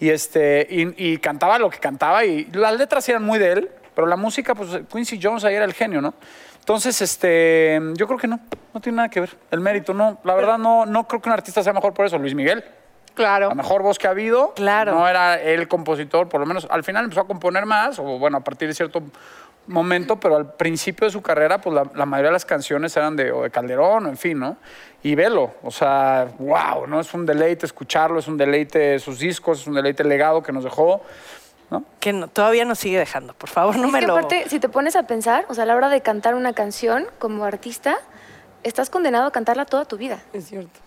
[0.00, 3.70] Y, este, y, y cantaba lo que cantaba y las letras eran muy de él,
[3.94, 6.14] pero la música, pues Quincy Jones ahí era el genio, ¿no?
[6.60, 8.38] Entonces, este, yo creo que no,
[8.74, 9.30] no tiene nada que ver.
[9.50, 10.20] El mérito, no.
[10.22, 12.18] La verdad, no, no creo que un artista sea mejor por eso.
[12.18, 12.62] Luis Miguel.
[13.18, 13.48] Claro.
[13.50, 14.54] La mejor voz que ha habido.
[14.54, 14.94] Claro.
[14.94, 18.38] No era el compositor, por lo menos al final empezó a componer más, o bueno,
[18.38, 19.02] a partir de cierto
[19.66, 23.16] momento, pero al principio de su carrera, pues la, la mayoría de las canciones eran
[23.16, 24.56] de, o de Calderón, o en fin, ¿no?
[25.02, 27.00] Y velo, o sea, wow, ¿no?
[27.00, 30.52] Es un deleite escucharlo, es un deleite sus discos, es un deleite el legado que
[30.52, 31.02] nos dejó.
[32.00, 33.34] Que no- todavía nos sigue dejando.
[33.34, 34.16] Por favor, no es me que lo...
[34.16, 37.06] aparte, si te pones a pensar, o sea, a la hora de cantar una canción
[37.18, 37.98] como artista,
[38.62, 40.18] estás condenado a cantarla toda tu vida.
[40.32, 40.80] Es cierto.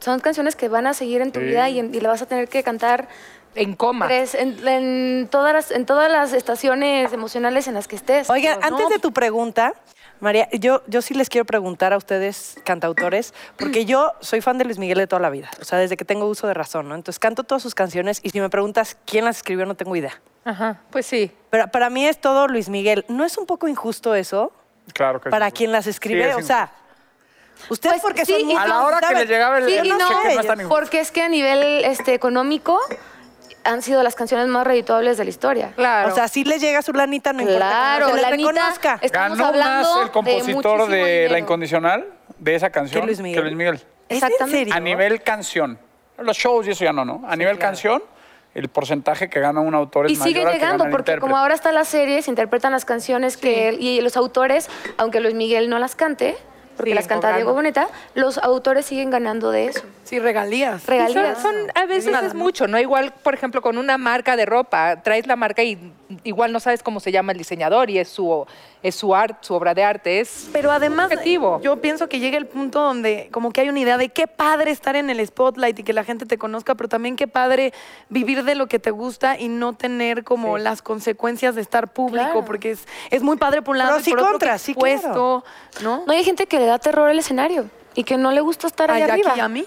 [0.00, 1.46] Son canciones que van a seguir en tu Sí.
[1.46, 3.08] vida y, en- y la vas a tener que cantar
[3.54, 4.06] En coma.
[4.06, 8.28] tres- en, en todas las, en todas las estaciones emocionales en las que estés.
[8.30, 8.66] Oigan, ¿no?
[8.66, 9.72] antes de tu pregunta,
[10.20, 14.64] María, yo, yo sí les quiero preguntar a ustedes, cantautores, porque yo soy fan de
[14.64, 16.94] Luis Miguel de toda la vida, o sea, desde que tengo uso de razón, ¿no?
[16.94, 20.18] Entonces canto todas sus canciones y si me preguntas quién las escribió, no tengo idea.
[20.44, 20.80] Ajá.
[20.90, 21.32] Pues sí.
[21.50, 23.04] Pero para mí es todo Luis Miguel.
[23.08, 24.52] ¿No es un poco injusto eso?
[24.94, 25.52] Claro que Para sí.
[25.52, 26.70] quien las escribe, Sí, o sea,
[27.68, 29.18] ustedes Pues porque sí, son muy A la hora que ¿saben?
[29.20, 30.74] le llegaba el, Sí, el no, cheque no es ellos, tan injusto.
[30.76, 32.80] Porque es que a nivel este, económico
[33.64, 35.72] han sido las canciones más redituables de la historia.
[35.74, 36.12] Claro.
[36.12, 38.36] O sea, si le llega su lanita, no importa Claro, que no se la le
[38.36, 38.98] reconozca.
[39.02, 41.32] Estamos Ganó hablando más el de compositor de, dinero.
[41.32, 42.06] La Incondicional,
[42.38, 43.74] de esa canción, Que Luis Miguel.
[43.74, 44.58] ¿Es en Exactamente.
[44.58, 44.74] serio?
[44.74, 45.78] A nivel canción.
[46.18, 47.22] Los shows y eso ya no, ¿no?
[47.26, 48.02] A nivel canción,
[48.54, 50.96] el porcentaje que gana un autor es Y sigue mayor al que llegando, gana el
[51.04, 55.18] porque como ahora están las series, interpretan las canciones que él- y los autores, aunque
[55.20, 56.38] Luis Miguel no las cante,
[56.76, 57.38] porque Siguen las canta cobrando.
[57.38, 59.80] Diego Boneta, los autores siguen ganando de eso.
[60.04, 60.82] Sí, regalías.
[60.82, 61.42] Y son- Regalías.
[61.42, 62.78] son- a veces es mucho, ¿no?
[62.78, 65.92] Igual, por ejemplo, con una marca de ropa, traes la marca y
[66.24, 68.46] igual no sabes cómo se llama el diseñador y es su,
[68.82, 70.20] es su art, su obra de arte.
[70.20, 71.60] Es Pero además, Objetivo.
[71.62, 74.70] yo pienso que llega el punto donde como que hay una idea de qué padre
[74.70, 77.72] estar en el spotlight y que la gente te conozca, pero también qué padre
[78.08, 82.24] vivir de lo que te gusta y no tener como las consecuencias de estar público,
[82.24, 82.44] Claro.
[82.44, 84.72] porque es, es muy padre por un lado Pros y por otro contras, que sí,
[84.72, 85.44] expuesto,
[85.82, 86.04] ¿no?
[86.06, 88.90] No hay gente que le da terror el escenario y que no le gusta estar
[88.90, 89.64] Ay, ahí aquí arriba a mí.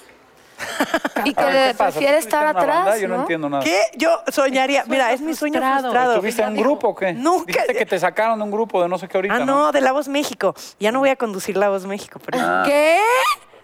[1.26, 2.82] y que prefiere ¿Tú estuviste estar en banda?
[2.82, 3.00] atrás.
[3.00, 3.22] Yo no, ¿no?
[3.22, 3.64] entiendo nada.
[3.64, 3.82] ¿Qué?
[3.96, 5.82] Yo soñaría, mira, es mi sueño frustrado.
[5.82, 6.16] frustrado.
[6.20, 7.14] ¿Tuviste un grupo o qué?
[7.14, 9.72] Nunca- Dijiste que te sacaron de un grupo de no sé qué ahorita, Ah, no,
[9.72, 10.54] de La Voz México.
[10.80, 12.40] Ya no voy a conducir La Voz México, pero...
[12.66, 13.00] ¿Qué?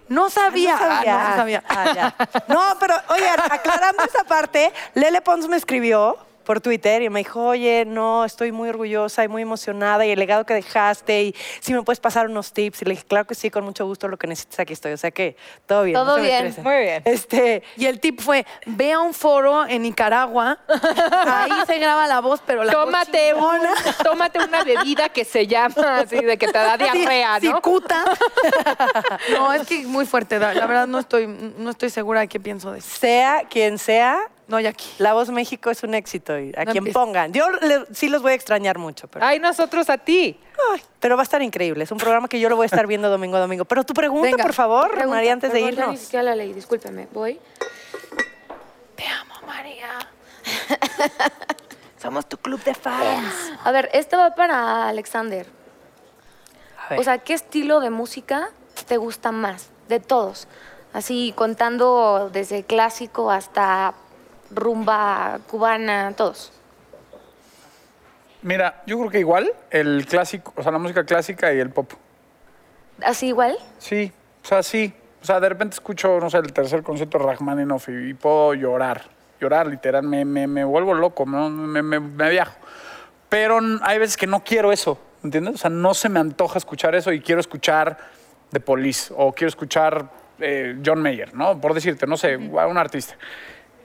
[0.07, 0.73] No sabía.
[0.73, 1.15] No sabía.
[1.25, 1.63] Ah, no, sabía.
[1.67, 2.15] Ah, ya.
[2.47, 7.43] No, pero oigan, aclarando esa parte, Lele Pons me escribió por Twitter y me dijo,
[7.45, 11.73] oye, no, estoy muy orgullosa y muy emocionada y el legado que dejaste y si
[11.73, 12.81] me puedes pasar unos tips.
[12.83, 14.93] Y le dije, claro que sí, con mucho gusto, lo que necesites aquí estoy.
[14.93, 15.35] O sea que
[15.65, 15.95] todo bien.
[15.95, 16.55] Todo no bien.
[16.63, 17.01] Muy bien.
[17.05, 20.59] Este, Y el tip fue, ve a un foro en Nicaragua,
[21.27, 23.73] ahí se graba la voz, pero la voz Tómate, un- chingona.
[24.03, 27.55] tómate una bebida que se llama así, de que te da diarrea, ¿no?
[27.57, 28.05] Cicuta.
[29.31, 30.39] No, es que muy fuerte.
[30.39, 32.87] La la verdad no estoy, no estoy segura de qué pienso de eso.
[32.99, 34.85] sea quien sea, No, y aquí.
[34.99, 36.93] La Voz México es un éxito y a No quien empieces.
[36.93, 37.33] pongan.
[37.33, 40.39] Yo le- sí los voy a extrañar mucho, pero, Ay, nosotros a ti.
[40.71, 41.83] ay, pero va a estar increíble.
[41.83, 43.65] Es un programa que yo lo voy a estar viendo domingo a domingo.
[43.65, 45.99] Pero tu pregunta, Venga, por favor, Pregunta, María, antes de perdón, ya Ni irnos.
[45.99, 47.07] siquiera la leí, discúlpeme.
[47.11, 47.39] Voy.
[48.95, 49.89] Te amo, María.
[52.01, 53.33] Somos tu club de fans.
[53.63, 55.47] A ver, este va para Alexander.
[56.85, 56.99] A ver.
[56.99, 58.49] O sea, ¿qué estilo de música
[58.87, 59.69] te gusta más?
[59.89, 60.47] De todos.
[60.93, 63.95] Así contando desde clásico hasta
[64.55, 66.51] rumba cubana, todos.
[68.41, 71.91] Mira, yo creo que igual el clásico, o sea, la música clásica y el pop.
[73.03, 73.57] ¿Así igual?
[73.79, 74.11] Sí,
[74.43, 74.93] o sea, sí.
[75.21, 78.53] O sea, de repente escucho, no sé, el tercer concierto de Rachmaninoff y, y puedo
[78.53, 79.01] llorar.
[79.41, 82.55] Llorar, literal, me, me, me vuelvo loco, me, me, me viajo.
[83.27, 85.55] Pero hay veces que no quiero eso, ¿entiendes?
[85.55, 87.97] O sea, no se me antoja escuchar eso y quiero escuchar
[88.51, 91.59] The Police o quiero escuchar eh, John Mayer, ¿no?
[91.59, 93.15] Por decirte, no sé, a un artista.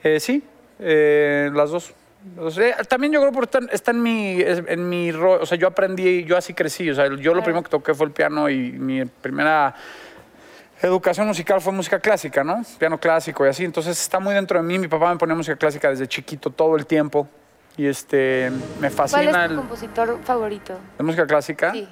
[0.03, 0.43] Eh, sí,
[0.81, 1.93] eh, las dos.
[2.37, 5.57] O sea, también yo creo que está, está en mi, en mi ro- o sea,
[5.57, 8.47] yo aprendí, yo así crecí, o sea, yo lo primero que toqué fue el piano
[8.49, 9.73] y mi primera
[10.81, 12.63] educación musical fue música clásica, ¿no?
[12.77, 15.55] Piano clásico y así, entonces está muy dentro de mí, mi papá me ponía música
[15.55, 17.27] clásica desde chiquito todo el tiempo
[17.77, 20.77] y este, me ¿Cuál es fascina tu el, compositor favorito?
[20.97, 21.71] la música clásica.
[21.71, 21.87] Sí.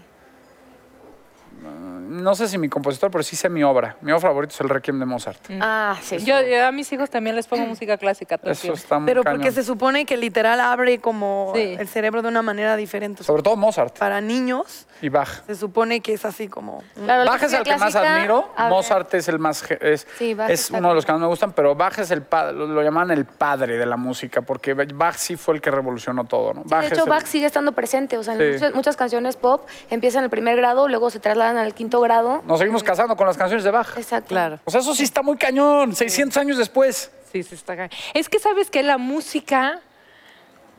[1.62, 3.96] No sé si mi compositor, pero sí sé mi obra.
[4.02, 5.40] Mi obra favorita es el Requiem de Mozart.
[5.62, 6.18] Ah, sí.
[6.20, 8.78] Yo, yo a mis hijos también les pongo música clásica todo Eso tiempo.
[8.80, 9.40] está muy Pero cañón.
[9.42, 11.76] porque se supone que literal abre como Sí.
[11.78, 13.24] el cerebro de una manera diferente.
[13.24, 15.46] Sobre todo Mozart para niños y Bach.
[15.46, 16.84] se supone que es así como...
[16.96, 20.72] Claro, Bach es el que más admiro, Mozart es el más es, Sí, Bach es
[20.72, 23.12] uno de los que más me gustan, pero Bach es el padre, lo, lo llaman
[23.12, 26.64] el padre de la música, porque Bach sí fue el que revolucionó todo, ¿no?
[26.64, 28.18] Sí, de es hecho, el- Bach sigue estando presente.
[28.18, 28.54] O sea, en Sí.
[28.54, 32.42] muchas, muchas canciones pop empiezan en el primer grado, luego se trasladan al quinto grado.
[32.46, 33.98] Nos seguimos casando con las canciones de Bach.
[33.98, 34.30] Exacto.
[34.30, 34.60] Claro.
[34.66, 37.12] O sea, eso sí está muy cañón, 600 años después.
[37.32, 37.92] Sí, sí, está cañón.
[38.14, 39.82] Es que sabes que la música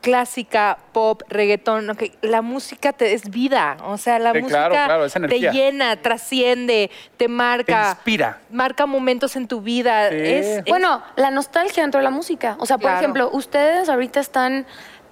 [0.00, 3.76] clásica, pop, reggaetón, ok, la música te, es vida.
[3.84, 7.82] O sea, la Sí, música claro, claro, es te llena, trasciende, te marca.
[7.82, 8.38] Te inspira.
[8.50, 10.08] Marca momentos en tu vida.
[10.08, 10.16] Sí.
[10.16, 12.56] Es, es- Bueno, la nostalgia dentro de la música.
[12.60, 12.98] O sea, por Claro.
[13.00, 14.66] ejemplo, ustedes ahorita están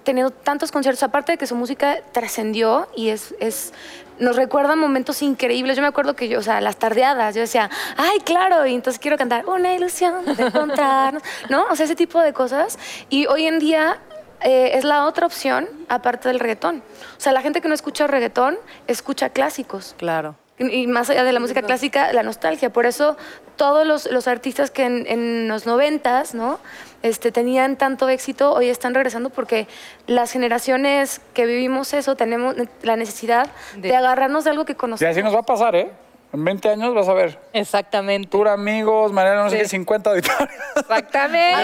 [0.09, 3.75] teniendo tantos conciertos, aparte de que su música trascendió y es, es
[4.19, 5.77] nos recuerda momentos increíbles.
[5.77, 8.99] Yo me acuerdo que yo, o sea, las tardeadas, yo decía, ay, claro, y entonces
[8.99, 11.67] quiero cantar una ilusión de encontrarnos, ¿no?
[11.71, 12.79] O sea, ese tipo de cosas.
[13.11, 13.99] Y hoy en día
[14.41, 16.83] eh, es la otra opción, aparte del reggaetón.
[17.19, 18.57] O sea, la gente que no escucha reggaetón,
[18.87, 19.95] escucha clásicos.
[19.99, 20.37] Claro.
[20.59, 22.73] Y y más allá de la música clásica, la nostalgia.
[22.73, 23.19] Por eso
[23.57, 26.61] todos los, los artistas que en, en los noventas, ¿no?
[27.03, 29.68] Este, tenían tanto éxito, hoy están regresando porque
[30.09, 34.74] las generaciones que vivimos eso tenemos la necesidad de, De- agarrarnos de algo que Y
[34.74, 35.12] conocemos.
[35.12, 35.90] así nos va a pasar, ¿eh?
[36.31, 37.41] En 20 años vas a ver.
[37.55, 38.29] Exactamente.
[38.29, 39.62] Tour amigos, Mariana, no sé Sí.
[39.62, 40.51] qué, 50 auditorios.
[40.76, 41.57] Exactamente.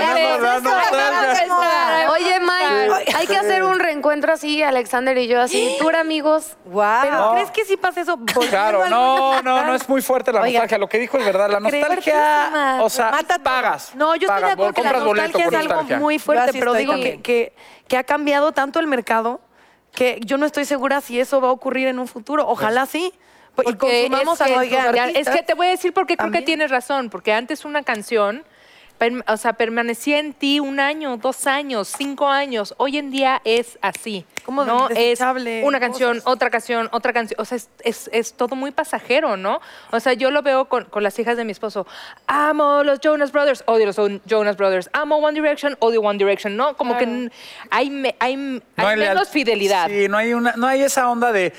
[2.10, 6.56] Oye, Mike, hay que hacer un reencuentro así, Alexander y yo, así, tour amigos.
[6.64, 6.82] ¡Wow!
[7.02, 8.18] ¿Pero crees que sí pasa eso?
[8.50, 10.78] Claro, no, no, no es muy fuerte la nostalgia.
[10.78, 11.50] Lo que dijo es verdad.
[11.50, 13.94] La nostalgia, o sea, Mata pagas.
[13.94, 16.94] No, yo estoy de acuerdo que la nostalgia es por algo muy fuerte, pero digo
[16.94, 17.52] que, que,
[17.86, 19.40] que ha cambiado tanto el mercado
[19.92, 22.48] que yo no estoy segura si eso va a ocurrir en un futuro.
[22.48, 23.12] Ojalá sí.
[23.12, 23.14] Y
[23.54, 26.70] Porque consumamos es a que, es que te voy a decir porque creo que tienes
[26.70, 28.44] razón, porque antes una canción,
[29.26, 32.74] o sea, permanecía en ti un año, dos años, cinco años.
[32.78, 34.24] Hoy en día es así.
[34.46, 34.88] Como ¿no?
[34.90, 35.20] Es
[35.62, 36.26] una canción, cosas.
[36.32, 37.38] otra canción, otra canción.
[37.40, 39.60] O sea, es, es- es todo muy pasajero, ¿no?
[39.90, 41.86] O sea, yo lo veo con, con las hijas de mi esposo.
[42.26, 43.96] Amo los Jonas Brothers, odio los
[44.26, 44.88] Jonas Brothers.
[44.92, 46.76] Amo One Direction, odio One Direction, ¿no?
[46.76, 47.30] Como que
[47.70, 49.88] hay, me- hay, hay leal- menos fidelidad.
[49.88, 51.52] Sí, no hay, una, no hay esa onda de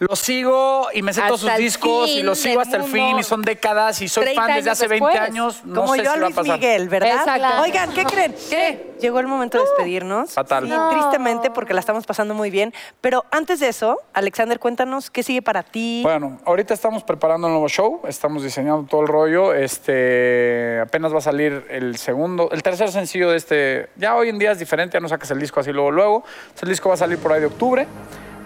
[0.00, 3.18] lo sigo y me sé todos sus el discos y lo sigo hasta el fin
[3.18, 5.28] y son décadas y soy 30 fan desde años hace 20 después.
[5.28, 5.60] años.
[5.64, 6.54] No Como sé yo a si va a Luis pasar.
[6.58, 7.16] Miguel, ¿verdad?
[7.16, 7.62] Exacto.
[7.62, 8.34] Oigan, ¿qué creen?
[8.48, 8.94] ¿Qué?
[9.00, 10.32] Llegó el momento de despedirnos.
[10.32, 10.64] Fatal.
[10.64, 10.88] Sí, No.
[10.90, 12.72] tristemente porque la estamos pasando muy bien.
[13.00, 16.00] Pero antes de eso, Alexander, cuéntanos qué sigue para ti.
[16.04, 19.52] Bueno, ahorita estamos preparando un nuevo show, estamos diseñando todo el rollo.
[19.52, 23.88] Este, apenas va a salir el segundo, el tercer sencillo de este.
[23.96, 26.24] Ya hoy en día es diferente, ya no sacas el disco así luego luego.
[26.42, 27.86] Entonces, el disco va a salir por ahí de octubre.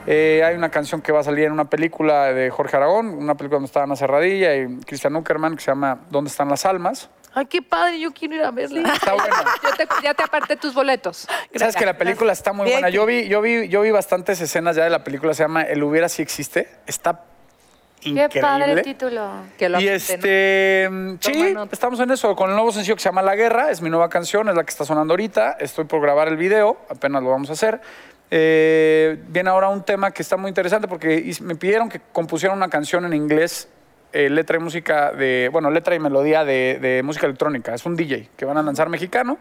[0.07, 3.35] Eh, hay una canción que va a salir en una película de Jorge Aragón, una
[3.37, 7.09] película donde está Ana Serradilla y Cristian Uckerman que se llama ¿Dónde están las almas?
[7.35, 8.93] Ay, qué padre, yo quiero ir a verla.
[8.93, 9.37] Está buena.
[9.63, 11.27] Yo te- ya te aparté tus boletos.
[11.57, 12.91] Sabes que la película está muy buena.
[12.91, 15.33] Yo vi, yo vi, yo vi bastantes escenas ya de la película.
[15.33, 16.69] Se llama El hubiera si existe.
[16.87, 17.25] Está
[18.01, 18.41] Qué increíble.
[18.43, 19.31] padre el título.
[19.57, 20.15] Que lo y apunté, ¿no?
[20.15, 23.71] este, mm, sí, estamos en eso con el nuevo sencillo que se llama La Guerra,
[23.71, 25.53] es mi nueva canción, es la que está sonando ahorita.
[25.59, 27.81] Estoy por grabar el video, apenas lo vamos a hacer.
[28.35, 32.69] Eh, viene ahora un tema que está muy interesante porque me pidieron que compusiera una
[32.71, 33.69] canción en inglés,
[34.15, 37.75] eh, letra y música de, bueno, letra y melodía de, de música electrónica.
[37.75, 39.37] Es un DJ que van a lanzar mexicano.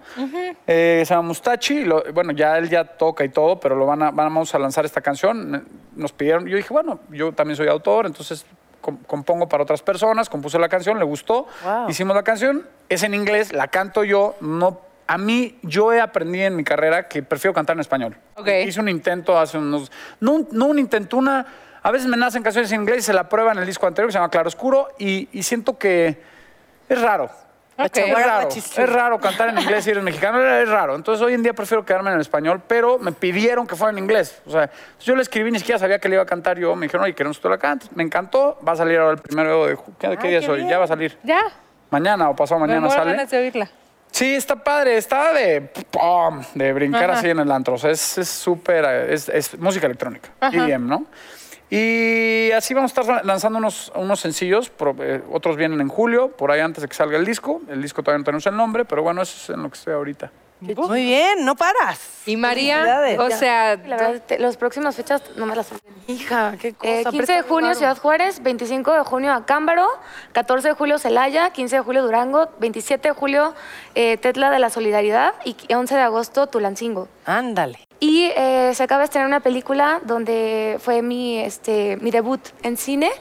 [0.67, 1.85] Eh, se llama Mustachi.
[1.85, 4.83] lo- bueno, ya él ya toca y todo, pero lo van a, vamos a lanzar
[4.83, 5.65] esta canción.
[5.95, 8.45] Nos pidieron, yo dije, bueno, yo también soy autor, entonces
[8.81, 11.89] com- compongo para otras personas, compuse la canción, le gustó, Wow.
[11.89, 14.90] hicimos la canción, es en inglés, la canto yo, no...
[15.13, 18.15] A mí, yo he aprendido en mi carrera que prefiero cantar en español.
[18.65, 19.91] Hice un intento hace unos...
[20.21, 21.45] No, un- no un intento, una...
[21.83, 24.07] A veces me nacen canciones en inglés y se la prueba en el disco anterior
[24.07, 26.21] que se llama Claro Oscuro y, y siento que
[26.87, 27.29] es raro.
[27.77, 30.95] Es raro, es raro cantar en inglés y eres mexicano, es raro.
[30.95, 33.97] Entonces hoy en día prefiero quedarme en el español, pero me pidieron que fuera en
[33.97, 34.41] inglés.
[34.45, 34.69] O sea,
[35.01, 36.75] yo le escribí, ni siquiera sabía que le iba a cantar yo.
[36.75, 37.91] Me dijeron, oye, queremos que tú la cantes.
[37.93, 39.77] Me encantó, va a salir ahora el primero de...
[39.99, 40.65] ¿Qué, qué día es hoy?
[40.69, 41.17] Ya va a salir.
[41.23, 41.41] Ya.
[41.89, 43.25] Mañana o pasado Me mañana muero sale.
[43.25, 43.69] de oírla.
[44.11, 47.19] Sí, está padre, está de pum, de brincar Ajá.
[47.19, 47.75] así en el antro.
[47.75, 51.05] O sea, es súper, es, es música electrónica, EDM, ¿no?
[51.73, 54.69] Y así vamos a estar lanzando unos, unos sencillos,
[54.99, 57.61] eh, otros vienen en julio, por ahí antes de que salga el disco.
[57.69, 59.93] El disco todavía no tenemos el nombre, pero bueno, eso es en lo que estoy
[59.93, 60.29] ahorita.
[60.59, 62.21] Muy bien, no paras.
[62.25, 62.83] Y María,
[63.19, 65.69] o sea, La verdad, te- próximas fechas no me las.
[66.07, 66.91] Hija, qué cosa.
[66.91, 69.87] Eh, 15 de junio Ciudad Juárez, 25 de junio Acámbaro,
[70.33, 73.55] 14 de julio Celaya, 15 de julio Durango, 27 de julio
[73.95, 77.07] eh, Tetla de la Solidaridad y 11 de agosto Tulancingo.
[77.25, 77.79] Ándale.
[78.03, 82.75] Y eh, se acaba de estrenar una película donde fue mi, este, mi debut en
[82.75, 83.11] cine.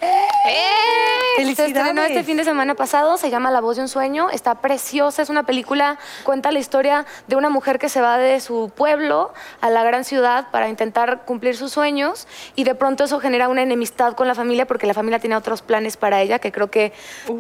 [1.37, 4.57] Se estrenó este fin de semana pasado, se llama La voz de un sueño, está
[4.57, 8.72] preciosa, es una película, cuenta la historia de una mujer que se va de su
[8.74, 12.26] pueblo a la gran ciudad para intentar cumplir sus sueños
[12.57, 15.61] y de pronto eso genera una enemistad con la familia porque la familia tiene otros
[15.61, 16.95] planes para ella, que creo que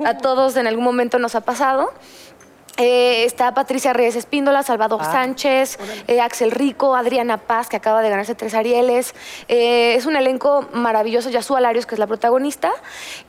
[0.04, 1.90] a todos en algún momento nos ha pasado.
[2.76, 8.08] Eh, está Patricia Reyes Espíndola, Salvador Sánchez, eh, Axel Rico, Adriana Paz, que acaba de
[8.08, 9.14] ganarse tres Arieles.
[9.48, 12.72] Eh, es un elenco maravilloso, Yasu Alarios, que es la protagonista.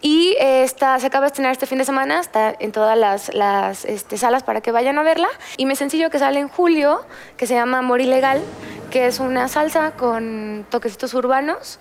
[0.01, 3.85] Y está, se acaba de estrenar este fin de semana, está en todas las, las,
[3.85, 5.27] este, salas para que vayan a verla.
[5.57, 7.01] Y me sencillo que sale en julio,
[7.35, 8.41] que se llama Amor Ilegal,
[8.89, 11.79] que es una salsa con toquecitos urbanos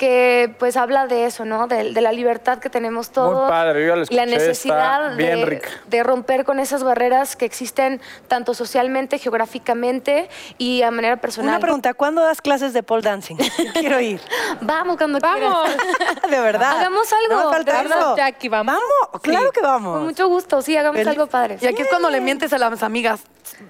[0.00, 1.66] que pues habla de eso, ¿no?
[1.66, 3.50] De, de la libertad que tenemos todos.
[3.50, 5.68] padre, yo la y la escuché, necesidad está bien de, rica.
[5.88, 11.50] de romper con esas barreras que existen tanto socialmente, geográficamente y a manera personal.
[11.50, 13.36] Una pregunta, ¿cuándo das clases de pole dancing?
[13.74, 14.22] Quiero ir.
[14.62, 15.68] Vamos cuando vamos.
[15.68, 16.22] quieras.
[16.30, 16.78] De verdad.
[16.78, 18.16] Hagamos algo, No falta de verdad, eso.
[18.16, 18.74] Jackie, ¿vamos?
[18.74, 19.96] Vamos, claro que vamos.
[19.98, 21.58] Con mucho gusto, sí, hagamos Feliz- algo padre.
[21.60, 23.20] Y aquí es cuando le mientes a las amigas.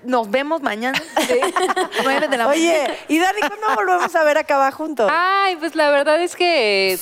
[0.05, 0.97] Nos vemos mañana.
[1.27, 1.41] de
[2.05, 2.49] 9 de la mañana.
[2.49, 5.11] Oye, y Dani, ¿cuándo volvemos a ver acá abajo juntos?
[5.13, 6.99] Ay, pues la verdad es que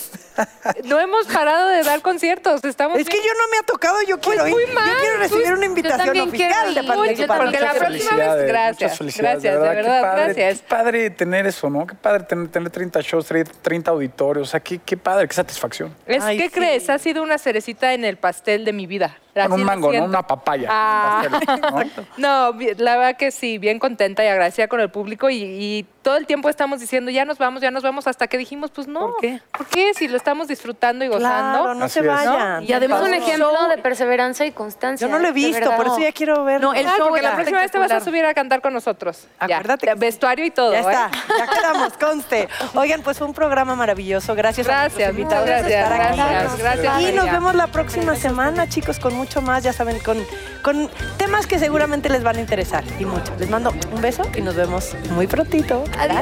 [0.85, 2.65] no hemos parado de dar conciertos.
[2.65, 4.55] Estamos es que yo no me ha tocado, yo quiero ir.
[4.55, 7.45] muy mal, yo quiero recibir pues, una invitación oficial quiero de de padre.
[7.45, 10.61] porque la próxima vez, gracias, gracias, de qué verdad, padre, gracias.
[10.61, 11.87] Qué padre tener eso, ¿no?
[11.87, 14.49] Qué padre tener, tener 30 shows, 30 auditorios.
[14.49, 15.95] O sea, qué, qué padre, qué satisfacción.
[16.07, 16.51] Es Ay, ¿qué sí.
[16.51, 16.91] crees?
[16.91, 19.17] Ha sido una cerecita en el pastel de mi vida.
[19.47, 20.69] Con un mango, no una papaya.
[20.71, 21.23] Ah.
[21.25, 22.53] un pastel, ¿no?
[22.79, 26.27] La verdad que sí, bien contenta y agradecida con el público y, y todo el
[26.27, 29.01] tiempo estamos diciendo ya nos vamos, ya nos vamos, hasta que dijimos, pues no.
[29.01, 29.41] ¿Por qué?
[29.57, 29.95] ¿Por qué?
[29.95, 31.63] Si lo estamos disfrutando y gozando.
[31.63, 32.07] Claro, no Así se es.
[32.07, 32.63] vayan.
[32.63, 35.07] Y además Es un ejemplo show- de perseverancia y constancia.
[35.07, 36.61] Yo no lo he visto, por eso ya quiero ver.
[36.61, 38.21] No, el Ay, show porque la próxima vez te vas a espectacular.
[38.23, 39.27] subir a cantar con nosotros.
[39.49, 39.57] Ya.
[39.57, 40.73] Acuérdate que- Vestuario y todo.
[40.73, 40.83] Ya ¿eh?
[40.83, 42.47] está, ya quedamos, conste.
[42.75, 44.35] Oigan, pues fue un programa maravilloso.
[44.35, 45.93] Gracias, a nuestros Gracias, muchas invitados por gracias.
[45.93, 46.19] estar aquí.
[46.19, 47.01] Gracias, gracias.
[47.01, 47.33] Y nos María.
[47.33, 50.23] vemos la próxima semana, chicos, con mucho más, ya saben, con,
[50.63, 53.33] con temas que seguramente les van a interesar y mucho.
[53.39, 55.85] Les mando un beso y nos vemos muy prontito.
[55.99, 56.21] Adiós.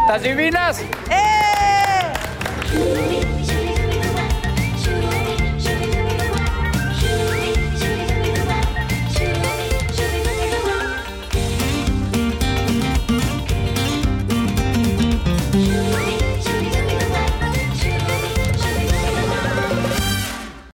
[0.00, 0.80] ¡Netas divinas!
[1.10, 3.21] ¡Eh!